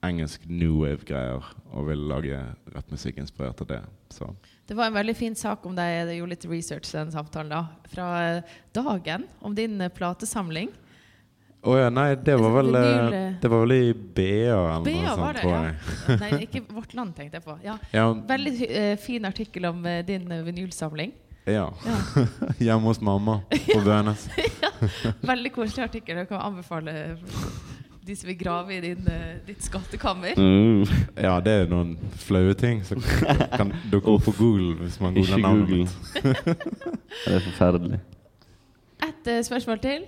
engelsk 0.05 0.45
new 0.49 0.83
wave-greier 0.83 1.45
og 1.73 1.89
vil 1.89 2.03
lage 2.11 2.41
rappmusikk 2.75 3.21
inspirert 3.23 3.61
av 3.65 3.71
det. 3.71 3.83
Så 4.13 4.29
Det 4.67 4.77
var 4.77 4.91
en 4.91 4.97
veldig 4.97 5.17
fin 5.17 5.35
sak 5.35 5.67
om 5.67 5.77
deg. 5.77 5.93
Jeg 5.93 6.19
gjorde 6.19 6.35
litt 6.35 6.49
research 6.51 6.91
til 6.91 7.01
den 7.01 7.13
samtalen 7.15 7.53
da. 7.53 7.63
Fra 7.93 8.09
eh, 8.25 8.57
Dagen, 8.77 9.27
om 9.41 9.55
din 9.55 9.81
eh, 9.81 9.93
platesamling. 9.93 10.73
Å 11.67 11.77
ja, 11.79 11.91
nei, 11.91 12.13
det 12.23 12.37
var 12.39 12.53
vel 12.55 12.77
eh. 12.79 13.15
Det 13.43 13.49
var 13.51 13.65
vel 13.65 13.75
i 13.75 13.93
BA 13.93 14.25
eller 14.55 14.85
BA 14.87 14.93
noe 14.93 15.15
sånt, 15.17 15.39
det, 15.39 15.41
tror 15.41 15.55
ja. 15.57 16.19
Nei, 16.23 16.29
ikke 16.45 16.63
Vårt 16.71 16.93
Land, 16.95 17.17
tenkte 17.17 17.41
jeg 17.41 17.47
på. 17.47 17.57
Ja. 17.65 17.79
Ja, 17.91 18.11
Veldig 18.29 18.53
uh, 18.69 18.93
fin 19.03 19.27
artikkel 19.27 19.67
om 19.73 19.81
uh, 19.87 19.99
din 20.07 20.29
vinylsamling. 20.47 21.15
ja. 21.47 21.67
Ja. 21.87 21.97
Hjemme 22.69 22.87
hos 22.87 23.01
mamma 23.01 23.41
på 23.51 23.81
Bønes. 23.87 24.29
Veldig 25.27 25.53
koselig 25.55 25.89
artikkel. 25.89 26.23
Jeg 26.23 26.31
kan 26.31 26.43
anbefale 26.43 27.17
de 28.07 28.17
som 28.17 28.29
vil 28.29 28.39
grave 28.39 28.77
i 28.77 28.81
din, 28.81 29.09
eh, 29.09 29.39
ditt 29.47 29.63
skattekammer. 29.63 30.39
Mm. 30.39 30.85
Ja, 31.17 31.41
det 31.41 31.53
er 31.53 31.71
noen 31.71 31.97
flaue 32.23 32.55
ting 32.55 32.85
som 32.87 33.01
kan 33.57 33.73
dukke 33.91 34.15
opp 34.15 34.29
på 34.29 34.37
Google 34.39 34.77
hvis 34.85 35.01
man 35.03 35.17
googler 35.17 35.43
navnet 35.43 35.67
Google. 35.69 36.35
det 37.27 37.35
er 37.35 37.43
forferdelig. 37.49 38.01
Et 39.03 39.33
uh, 39.33 39.43
spørsmål 39.43 39.83
til. 39.83 40.07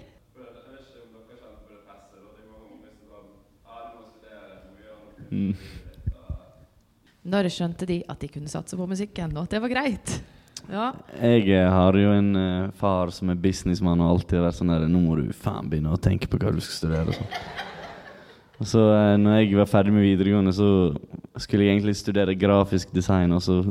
Mm. 5.28 5.52
Når 7.28 7.50
skjønte 7.52 7.84
de 7.84 8.00
at 8.08 8.22
de 8.22 8.30
kunne 8.32 8.48
satse 8.48 8.76
på 8.78 8.86
musikken, 8.88 9.36
og 9.36 9.42
at 9.44 9.56
det 9.56 9.60
var 9.60 9.74
greit? 9.74 10.20
Ja. 10.68 10.92
Jeg 11.20 11.48
eh, 11.50 11.70
har 11.72 11.96
jo 11.96 12.12
en 12.12 12.30
uh, 12.36 12.70
far 12.78 13.12
som 13.14 13.30
er 13.32 13.40
businessmann 13.40 14.00
og 14.04 14.14
alltid 14.14 14.38
har 14.38 14.48
vært 14.48 14.58
sånn 14.58 14.72
der 14.72 14.88
Nå 14.90 15.00
må 15.00 15.16
du 15.16 15.30
faen 15.36 15.68
begynne 15.70 15.94
å 15.94 16.00
tenke 16.00 16.28
på 16.28 16.40
hva 16.40 16.52
du 16.52 16.60
skal 16.60 16.76
studere. 16.82 17.12
Og 17.12 17.18
sånn. 17.18 17.57
Så 18.66 18.80
uh, 18.90 19.14
når 19.20 19.38
jeg 19.38 19.58
var 19.58 19.70
ferdig 19.70 19.92
med 19.94 20.02
videregående, 20.02 20.52
så 20.52 20.94
skulle 21.38 21.64
jeg 21.64 21.76
egentlig 21.76 21.96
studere 21.96 22.34
grafisk 22.34 22.94
design, 22.94 23.32
og 23.32 23.42
så 23.42 23.62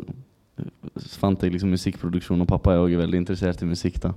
så 0.98 1.20
fant 1.22 1.44
jeg 1.44 1.54
liksom 1.54 1.72
musikkproduksjon, 1.74 2.42
og 2.42 2.50
pappa 2.50 2.74
er 2.74 2.82
også 2.82 3.02
veldig 3.02 3.22
interessert 3.22 3.62
i 3.62 3.70
musikk. 3.70 4.00
da 4.04 4.14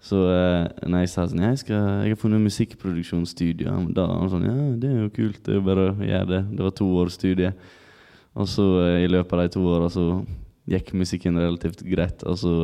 Så 0.00 0.16
uh, 0.16 0.88
når 0.88 1.04
jeg 1.04 1.10
sa 1.12 1.26
sånn 1.28 1.42
Jeg, 1.44 1.58
skal, 1.64 1.88
jeg 2.06 2.14
har 2.14 2.20
funnet 2.20 2.44
musikkproduksjonsstudio, 2.46 3.74
da 3.94 4.06
han 4.08 4.32
sånn 4.32 4.46
Ja, 4.48 4.56
det 4.78 4.90
er 4.90 5.00
jo 5.02 5.14
kult, 5.14 5.40
det 5.44 5.54
er 5.54 5.60
jo 5.60 5.66
bare 5.66 5.88
å 5.90 5.96
gjøre 5.98 6.30
det. 6.32 6.42
Det 6.56 6.64
var 6.64 6.76
to 6.78 6.88
års 7.02 7.18
studie. 7.18 7.52
Og 8.38 8.48
så 8.48 8.66
eh, 8.84 9.04
i 9.04 9.10
løpet 9.10 9.34
av 9.34 9.42
de 9.42 9.54
to 9.56 9.64
åra 9.66 9.88
så 9.90 10.06
gikk 10.68 10.92
musikken 10.94 11.40
relativt 11.40 11.82
greit. 11.82 12.22
Og 12.28 12.38
så 12.38 12.54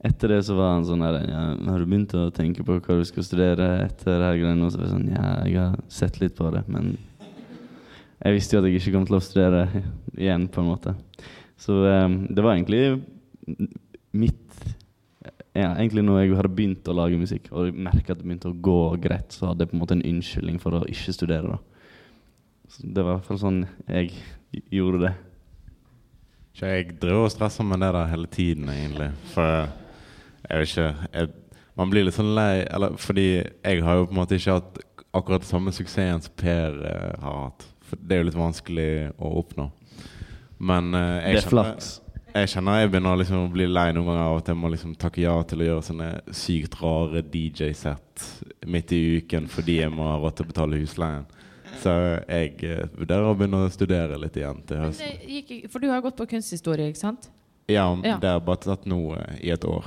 etter 0.00 0.32
det 0.32 0.40
så 0.46 0.56
var 0.56 0.74
han 0.74 0.86
sånn 0.88 1.02
her 1.04 1.18
ja, 1.28 1.42
'Har 1.60 1.78
du 1.78 1.86
begynt 1.86 2.14
å 2.16 2.30
tenke 2.32 2.64
på 2.64 2.78
hva 2.80 2.96
du 2.96 3.04
skal 3.04 3.24
studere 3.26 3.84
etter 3.84 4.16
det 4.16 4.28
her 4.30 4.40
greiene?' 4.40 4.64
Og 4.64 4.72
så 4.72 4.80
var 4.80 4.86
jeg 4.86 4.94
sånn 4.94 5.12
Ja, 5.12 5.44
jeg 5.44 5.58
har 5.60 5.76
sett 5.88 6.20
litt 6.20 6.36
på 6.36 6.50
det, 6.54 6.64
men 6.68 6.96
jeg 8.20 8.36
visste 8.36 8.56
jo 8.56 8.60
at 8.60 8.68
jeg 8.68 8.80
ikke 8.80 8.92
kom 8.96 9.06
til 9.08 9.16
å 9.16 9.24
studere 9.24 9.84
igjen, 10.16 10.48
på 10.48 10.60
en 10.60 10.68
måte. 10.68 10.94
Så 11.60 11.72
um, 11.84 12.26
det 12.28 12.44
var 12.44 12.56
egentlig 12.56 13.00
mitt 14.12 14.36
ja, 15.50 15.74
Egentlig 15.74 16.04
når 16.04 16.20
jeg 16.20 16.36
hadde 16.38 16.52
begynt 16.54 16.88
å 16.88 16.94
lage 16.94 17.18
musikk, 17.18 17.48
og 17.50 17.74
merka 17.74 18.12
at 18.12 18.20
det 18.20 18.26
begynte 18.26 18.52
å 18.52 18.54
gå 18.54 18.96
greit, 19.02 19.34
så 19.34 19.50
hadde 19.50 19.64
jeg 19.64 19.72
på 19.72 19.76
en 19.76 19.82
måte 19.82 19.96
en 19.96 20.06
unnskyldning 20.06 20.60
for 20.62 20.78
å 20.78 20.84
ikke 20.86 21.12
studere. 21.12 21.56
da 21.56 21.58
Så 22.70 22.86
Det 22.86 23.02
var 23.02 23.16
i 23.16 23.18
hvert 23.18 23.26
fall 23.26 23.42
sånn 23.42 23.58
jeg 23.88 24.12
gjorde 24.70 25.02
det. 25.08 25.12
Ikke 26.54 26.70
jeg 26.70 26.86
driver 27.02 27.26
og 27.26 27.34
stresser 27.34 27.66
med 27.66 27.82
det 27.82 27.90
der 27.96 28.12
hele 28.12 28.30
tiden, 28.30 28.70
egentlig. 28.70 29.10
For 29.34 29.68
jeg 30.48 30.58
vet 30.62 30.68
ikke 30.68 31.08
jeg, 31.14 31.28
Man 31.76 31.90
blir 31.90 32.04
litt 32.04 32.14
sånn 32.16 32.34
lei 32.34 32.64
Eller 32.68 32.96
fordi 32.98 33.26
jeg 33.64 33.82
har 33.84 33.96
jo 34.00 34.06
på 34.06 34.14
en 34.14 34.18
måte 34.20 34.36
ikke 34.38 34.56
hatt 34.58 34.78
akkurat 35.14 35.44
samme 35.44 35.72
suksessen 35.74 36.22
som 36.22 36.32
Per 36.38 36.76
eh, 36.86 37.14
har 37.22 37.38
hatt. 37.48 37.64
For 37.82 37.96
det 37.98 38.14
er 38.16 38.20
jo 38.22 38.26
litt 38.28 38.38
vanskelig 38.38 38.90
å 39.18 39.30
oppnå. 39.40 39.64
Men 40.62 40.94
eh, 40.94 41.16
Det 41.24 41.32
jeg 41.34 41.42
kjenner, 41.42 41.50
flaks. 41.50 41.88
jeg 42.34 42.50
kjenner 42.52 42.78
jeg 42.80 42.90
begynner 42.92 43.16
liksom 43.18 43.40
å 43.46 43.50
bli 43.50 43.66
lei 43.66 43.88
noen 43.96 44.06
ganger 44.06 44.22
av 44.28 44.36
at 44.38 44.50
jeg 44.52 44.58
må 44.60 44.70
liksom 44.70 44.92
takke 45.00 45.24
ja 45.24 45.34
til 45.50 45.64
å 45.64 45.66
gjøre 45.66 45.86
sånne 45.88 46.10
sykt 46.36 46.76
rare 46.82 47.22
DJ-sett 47.26 48.26
midt 48.70 48.92
i 48.94 49.00
uken 49.18 49.48
fordi 49.50 49.80
jeg 49.80 49.90
må 49.94 50.06
ha 50.12 50.18
råd 50.22 50.36
til 50.38 50.46
å 50.46 50.50
betale 50.52 50.78
husleien. 50.82 51.26
Så 51.80 51.90
jeg 52.28 52.54
eh, 52.66 52.84
vurderer 52.98 53.30
å 53.30 53.34
begynne 53.38 53.64
å 53.66 53.72
studere 53.72 54.18
litt 54.20 54.36
igjen 54.38 54.62
til 54.66 54.78
Men 54.78 54.90
høsten. 54.92 55.18
det 55.24 55.40
gikk, 55.40 55.70
for 55.72 55.82
du 55.82 55.88
har 55.90 56.02
gått 56.06 56.18
på 56.18 56.28
kunsthistorie, 56.36 56.86
ikke 56.92 57.02
sant? 57.02 57.30
Ja, 57.70 57.88
Ja. 58.04 58.16
det 58.22 58.30
har 58.30 58.40
bare 58.46 58.62
tatt 58.62 58.86
nå 58.90 59.00
eh, 59.18 59.36
i 59.46 59.50
et 59.54 59.64
år. 59.66 59.86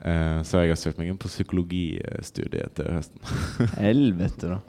Eh, 0.00 0.40
så 0.48 0.62
jeg 0.62 0.72
har 0.72 0.80
søkt 0.80 1.00
meg 1.00 1.10
inn 1.12 1.20
på 1.20 1.28
psykologistudiet 1.28 2.76
til 2.78 2.92
høsten. 2.96 3.20
Helvete, 3.84 4.56
da. 4.56 4.60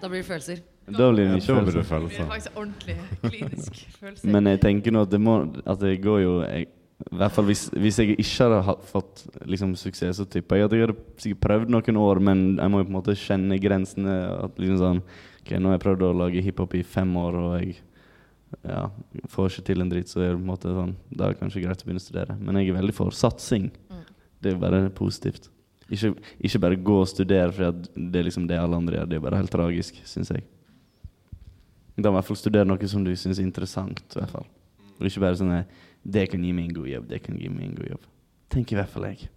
Da 0.00 0.08
blir 0.08 0.22
det 0.22 0.28
følelser. 0.30 0.62
Da 0.90 1.10
blir 1.12 1.28
det 1.28 1.46
Da 1.46 1.60
blir 1.60 1.76
det 1.76 1.84
følelser. 1.84 1.84
Det 1.84 1.86
følelser. 1.86 2.22
er 2.24 2.30
faktisk 2.30 2.56
ordentlig 2.56 2.96
klinisk 3.22 3.80
følelse. 4.00 4.30
Men 4.32 4.48
jeg 4.50 4.60
tenker 4.64 4.94
nå 4.96 5.02
at 5.04 5.10
det 5.12 5.20
må 5.22 5.34
At 5.66 5.82
det 5.82 5.98
går 6.02 6.22
jo 6.24 6.32
jeg, 6.42 6.66
I 7.12 7.16
hvert 7.20 7.32
fall 7.36 7.46
hvis, 7.48 7.66
hvis 7.76 7.98
jeg 8.00 8.16
ikke 8.16 8.48
hadde 8.48 8.74
fått 8.88 9.22
liksom, 9.44 9.76
suksess, 9.76 10.16
så 10.16 10.24
tipper 10.28 10.56
jeg 10.56 10.64
at 10.64 10.72
jeg 10.72 10.86
hadde 10.86 10.96
sikkert 11.20 11.44
prøvd 11.44 11.70
noen 11.76 12.00
år, 12.00 12.20
men 12.30 12.42
jeg 12.58 12.72
må 12.72 12.80
jo 12.80 12.88
på 12.88 12.92
en 12.92 12.98
måte 12.98 13.16
kjenne 13.16 13.60
grensene. 13.60 14.16
At 14.48 14.58
liksom 14.60 14.80
sånn 14.80 15.04
Ok, 15.40 15.54
nå 15.56 15.70
har 15.70 15.78
jeg 15.78 15.84
prøvd 15.84 16.02
å 16.04 16.16
lage 16.16 16.42
hiphop 16.44 16.74
i 16.76 16.82
fem 16.84 17.14
år, 17.16 17.36
og 17.40 17.54
jeg 17.60 17.78
ja, 18.66 18.82
får 19.30 19.52
ikke 19.52 19.64
til 19.68 19.84
en 19.84 19.92
dritt, 19.92 20.10
så 20.10 20.20
er 20.20 20.32
det 20.32 20.40
på 20.40 20.42
en 20.42 20.50
måte 20.50 20.72
sånn 20.74 20.96
Da 21.08 21.28
er 21.28 21.32
det 21.32 21.40
kanskje 21.40 21.62
greit 21.64 21.84
å 21.84 21.86
begynne 21.86 22.02
å 22.02 22.04
studere. 22.08 22.36
Men 22.40 22.58
jeg 22.58 22.72
er 22.72 22.80
veldig 22.80 22.96
for 22.96 23.14
satsing. 23.16 23.70
Det 24.40 24.52
er 24.52 24.60
bare 24.60 24.84
positivt. 24.96 25.50
Ikke, 25.90 26.12
ikke 26.38 26.60
bare 26.62 26.78
gå 26.78 27.00
og 27.02 27.08
studere 27.10 27.50
fordi 27.52 28.06
det 28.12 28.20
er 28.20 28.26
liksom 28.28 28.46
det 28.48 28.60
alle 28.60 28.78
andre 28.78 29.00
gjør. 29.00 29.10
Det 29.10 29.18
er 29.18 29.24
bare 29.24 29.40
helt 29.40 29.52
tragisk, 29.52 29.98
syns 30.06 30.30
jeg. 30.30 30.44
Da 32.00 32.08
må 32.08 32.14
i 32.14 32.20
hvert 32.20 32.30
fall 32.30 32.38
studere 32.40 32.68
noe 32.68 32.88
som 32.88 33.02
du 33.04 33.10
syns 33.18 33.40
er 33.40 33.44
interessant. 33.44 34.00
I 34.14 34.20
hvert 34.20 34.32
fall. 34.38 34.46
Og 35.00 35.08
ikke 35.08 35.24
bare 35.24 35.38
sånn 35.40 35.52
eh, 35.56 35.68
Det 36.00 36.26
kan 36.32 36.44
gi 36.44 36.52
meg 36.56 36.70
en 36.70 36.76
god 36.78 36.88
jobb, 36.88 37.10
det 37.10 37.20
kan 37.24 37.36
gi 37.36 37.50
meg 37.52 37.66
en 37.66 37.76
god 37.76 37.90
jobb. 37.94 38.06
Tenker 38.50 38.76
i 38.76 38.80
hvert 38.80 38.92
fall 38.92 39.08
jeg. 39.10 39.28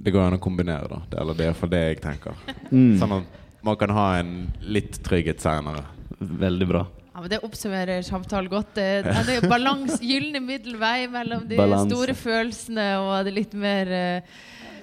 Det 0.00 0.12
går 0.14 0.24
an 0.24 0.38
å 0.38 0.42
kombinere, 0.42 0.88
da. 0.90 1.02
Det, 1.10 1.18
eller 1.20 1.36
det 1.36 1.44
er 1.44 1.52
iallfall 1.52 1.70
det 1.72 1.82
jeg 1.84 2.00
tenker. 2.02 2.40
Mm. 2.70 2.96
Sånn 2.98 3.14
at 3.20 3.38
man 3.66 3.76
kan 3.78 3.92
ha 3.94 4.06
en 4.20 4.32
litt 4.62 4.98
trygghet 5.04 5.42
seinere. 5.42 5.84
Veldig 6.18 6.68
bra. 6.70 6.84
Ja, 7.10 7.20
men 7.20 7.30
Det 7.30 7.40
oppsummerer 7.46 8.02
samtalen 8.06 8.50
godt. 8.50 8.74
Det 8.76 8.86
er 9.10 9.48
balans, 9.50 9.98
gylne 10.12 10.42
middelvei 10.44 11.08
mellom 11.10 11.46
de 11.48 11.58
Balanse. 11.58 11.90
store 11.90 12.14
følelsene 12.14 12.86
og 13.02 13.24
det 13.26 13.34
litt 13.34 13.56
mer 13.58 13.90
uh, 13.90 14.36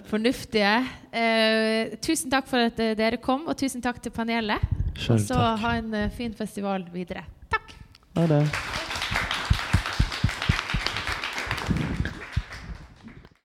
fornuftige. 0.09 0.73
Uh, 1.13 1.95
tusen 2.03 2.33
takk 2.33 2.49
for 2.51 2.67
at 2.67 2.83
uh, 2.83 2.91
dere 2.99 3.21
kom, 3.23 3.47
og 3.47 3.55
tusen 3.59 3.83
takk 3.83 4.01
til 4.03 4.11
panelet. 4.15 4.75
Og 4.91 4.99
Sjøl 5.05 5.23
så 5.23 5.39
ha 5.63 5.77
en 5.79 5.95
fin 6.17 6.35
festival 6.35 6.87
videre. 6.93 7.23
Takk! 7.53 7.77
Ha 8.17 8.27
det. 8.33 8.43